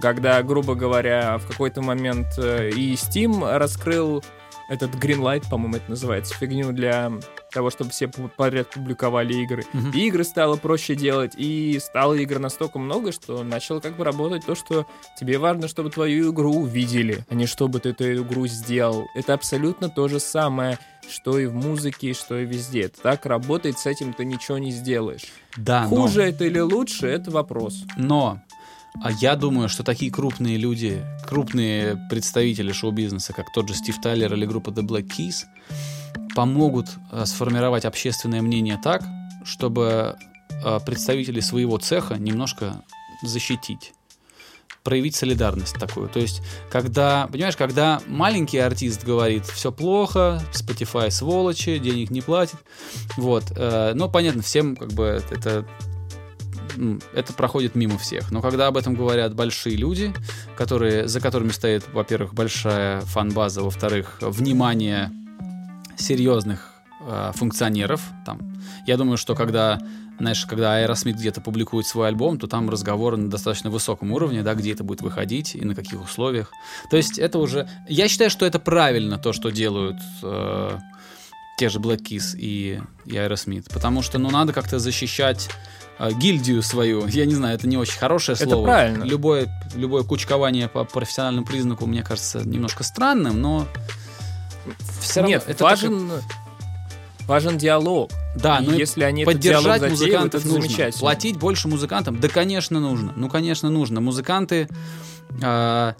[0.00, 4.22] Когда, грубо говоря, в какой-то момент э, и Steam раскрыл
[4.68, 7.12] этот Greenlight, по-моему, это называется, фигню для
[7.52, 9.64] того, чтобы все подряд публиковали игры.
[9.74, 9.90] Мгм.
[9.90, 14.46] И игры стало проще делать, и стало игр настолько много, что начало как бы работать
[14.46, 14.86] то, что
[15.20, 19.06] тебе важно, чтобы твою игру увидели, а не чтобы ты эту игру сделал.
[19.14, 20.78] Это абсолютно то же самое,
[21.10, 22.84] что и в музыке, что и везде.
[22.84, 25.26] Это так работает, с этим ты ничего не сделаешь.
[25.56, 27.84] Да, но- Хуже это или лучше, это вопрос.
[27.98, 28.40] Но
[29.00, 34.32] а я думаю, что такие крупные люди, крупные представители шоу-бизнеса, как тот же Стив Тайлер
[34.34, 35.44] или группа The Black Keys,
[36.34, 39.02] помогут э, сформировать общественное мнение так,
[39.44, 40.16] чтобы
[40.64, 42.84] э, представителей своего цеха немножко
[43.22, 43.92] защитить
[44.82, 46.08] проявить солидарность такую.
[46.08, 52.58] То есть, когда, понимаешь, когда маленький артист говорит, все плохо, Spotify сволочи, денег не платит,
[53.16, 55.66] вот, э, ну, понятно, всем как бы это
[57.14, 58.30] это проходит мимо всех.
[58.30, 60.12] Но когда об этом говорят большие люди,
[60.56, 65.10] которые, за которыми стоит, во-первых, большая фан-база, во-вторых, внимание
[65.96, 66.70] серьезных
[67.00, 68.40] э, функционеров, там,
[68.86, 69.78] я думаю, что когда,
[70.18, 74.54] знаешь, когда Аэросмит где-то публикует свой альбом, то там разговоры на достаточно высоком уровне, да,
[74.54, 76.52] где это будет выходить и на каких условиях.
[76.90, 77.68] То есть это уже...
[77.88, 80.78] Я считаю, что это правильно, то, что делают э,
[81.58, 85.48] те же Black Keys и, и Aerosmith, потому что, ну, надо как-то защищать
[86.10, 87.06] гильдию свою.
[87.06, 88.64] Я не знаю, это не очень хорошее Это слово.
[88.64, 89.04] правильно.
[89.04, 93.68] Любое, любое кучкование по профессиональному признаку мне кажется немножко странным, но
[95.00, 96.10] все равно Нет, это важен,
[97.26, 98.10] важен диалог.
[98.34, 100.62] да, но если они диалог поддержать затеивают, музыкантов это нужно.
[100.62, 101.00] замечательно.
[101.00, 102.20] Платить больше музыкантам?
[102.20, 103.12] Да, конечно, нужно.
[103.16, 104.00] Ну, конечно, нужно.
[104.00, 104.68] Музыканты...
[105.42, 105.94] а,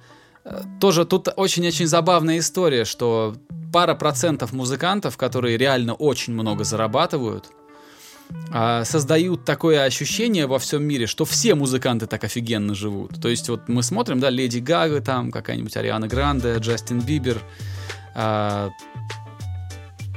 [0.44, 3.36] э, тоже тут очень-очень забавная история, что
[3.72, 7.46] пара процентов музыкантов, которые реально очень много зарабатывают,
[8.84, 13.20] создают такое ощущение во всем мире, что все музыканты так офигенно живут.
[13.20, 17.40] То есть вот мы смотрим, да, Леди Гага, там какая-нибудь Ариана Гранде, Джастин Бибер,
[18.14, 18.70] а,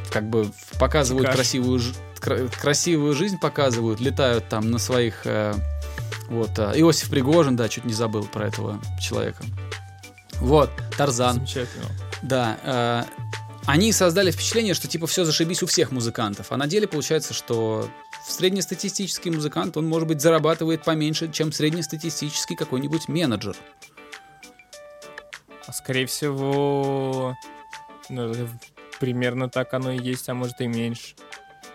[0.10, 1.36] как бы показывают Каш.
[1.36, 1.82] красивую,
[2.20, 5.22] кра- красивую жизнь, показывают, летают там на своих...
[5.26, 5.54] э,
[6.30, 9.44] вот, а, Иосиф Пригожин, да, чуть не забыл про этого человека.
[10.40, 11.36] Вот, Тарзан.
[11.36, 11.86] Замечательно.
[12.22, 13.04] Да, э,
[13.68, 17.90] они создали впечатление, что типа все зашибись у всех музыкантов, а на деле получается, что
[18.28, 23.56] среднестатистический музыкант, он, может быть, зарабатывает поменьше, чем среднестатистический какой-нибудь менеджер.
[25.68, 27.36] А скорее всего,
[28.10, 28.48] ну, это
[29.00, 31.16] примерно так оно и есть, а может и меньше,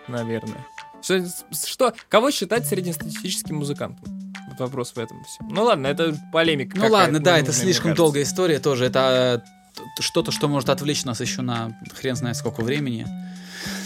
[0.07, 0.64] наверное.
[1.03, 4.32] Что, что кого считать среднестатистическим музыкантом?
[4.49, 5.49] Вот вопрос в этом всем.
[5.49, 6.76] Ну ладно, это полемика.
[6.76, 8.03] Ну ладно, да, это слишком кажется.
[8.03, 8.84] долгая история тоже.
[8.86, 9.53] Это, э, т-
[9.99, 13.07] что-то, что может отвлечь нас еще на хрен знает сколько времени.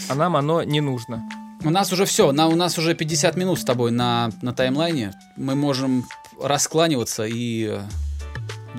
[0.09, 1.23] А нам оно не нужно.
[1.63, 5.13] У нас уже все, на, у нас уже 50 минут с тобой на, на таймлайне.
[5.35, 6.05] Мы можем
[6.41, 7.81] раскланиваться и э,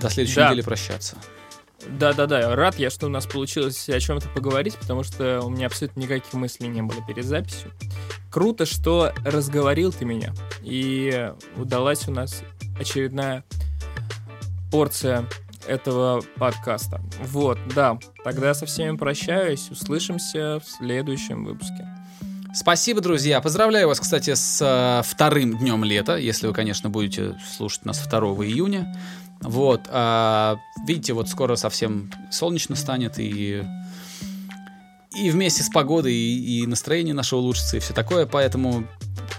[0.00, 0.50] до следующей Да.
[0.50, 1.16] недели прощаться.
[1.88, 6.00] Да-да-да, рад я, что у нас получилось о чем-то поговорить, потому что у меня абсолютно
[6.00, 7.70] никаких мыслей не было перед записью.
[8.30, 12.42] Круто, что разговорил ты меня, и удалась у нас
[12.78, 13.44] очередная
[14.70, 15.26] порция
[15.66, 17.00] этого подкаста.
[17.20, 21.86] Вот, да, тогда со всеми прощаюсь, услышимся в следующем выпуске.
[22.54, 23.42] Спасибо, друзья.
[23.42, 28.18] Поздравляю вас, кстати, с э, вторым днем лета, если вы, конечно, будете слушать нас 2
[28.46, 28.94] июня.
[29.42, 29.82] Вот.
[29.88, 30.56] а,
[30.86, 33.62] видите, вот скоро совсем солнечно станет, и,
[35.14, 38.24] и вместе с погодой, и, и настроение наше улучшится, и все такое.
[38.24, 38.86] Поэтому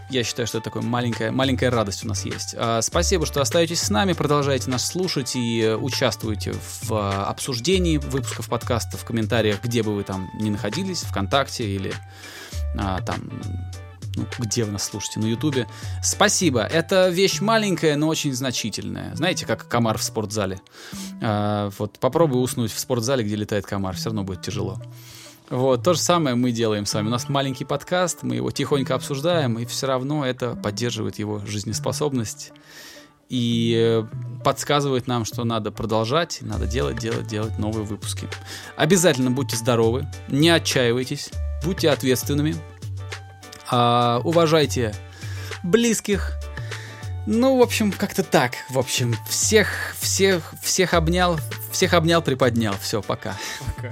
[0.10, 2.55] я считаю, что это такая маленькая, маленькая радость у нас есть.
[2.58, 7.97] А, спасибо, что остаетесь с нами, продолжаете нас слушать и э, участвуете в а, обсуждении
[7.97, 11.93] выпусков подкаста, в комментариях, где бы вы там ни находились, ВКонтакте или
[12.78, 13.20] а, там,
[14.16, 15.68] ну, где вы нас слушаете, на Ютубе.
[16.01, 16.62] Спасибо.
[16.62, 19.16] Это вещь маленькая, но очень значительная.
[19.16, 20.60] Знаете, как комар в спортзале.
[21.22, 24.82] А, вот попробуй уснуть в спортзале, где летает комар, все равно будет тяжело.
[25.49, 27.07] Вот, то же самое мы делаем с вами.
[27.07, 32.51] У нас маленький подкаст, мы его тихонько обсуждаем, и все равно это поддерживает его жизнеспособность
[33.29, 38.27] и э, подсказывает нам, что надо продолжать, надо делать, делать, делать новые выпуски.
[38.75, 41.31] Обязательно будьте здоровы, не отчаивайтесь,
[41.63, 42.55] будьте ответственными,
[43.69, 44.93] а, уважайте
[45.63, 46.33] близких.
[47.25, 48.53] Ну, в общем, как-то так.
[48.69, 49.67] В общем, всех,
[49.99, 51.37] всех, всех обнял,
[51.71, 52.75] всех обнял, приподнял.
[52.81, 53.35] Все, пока.
[53.75, 53.91] Пока.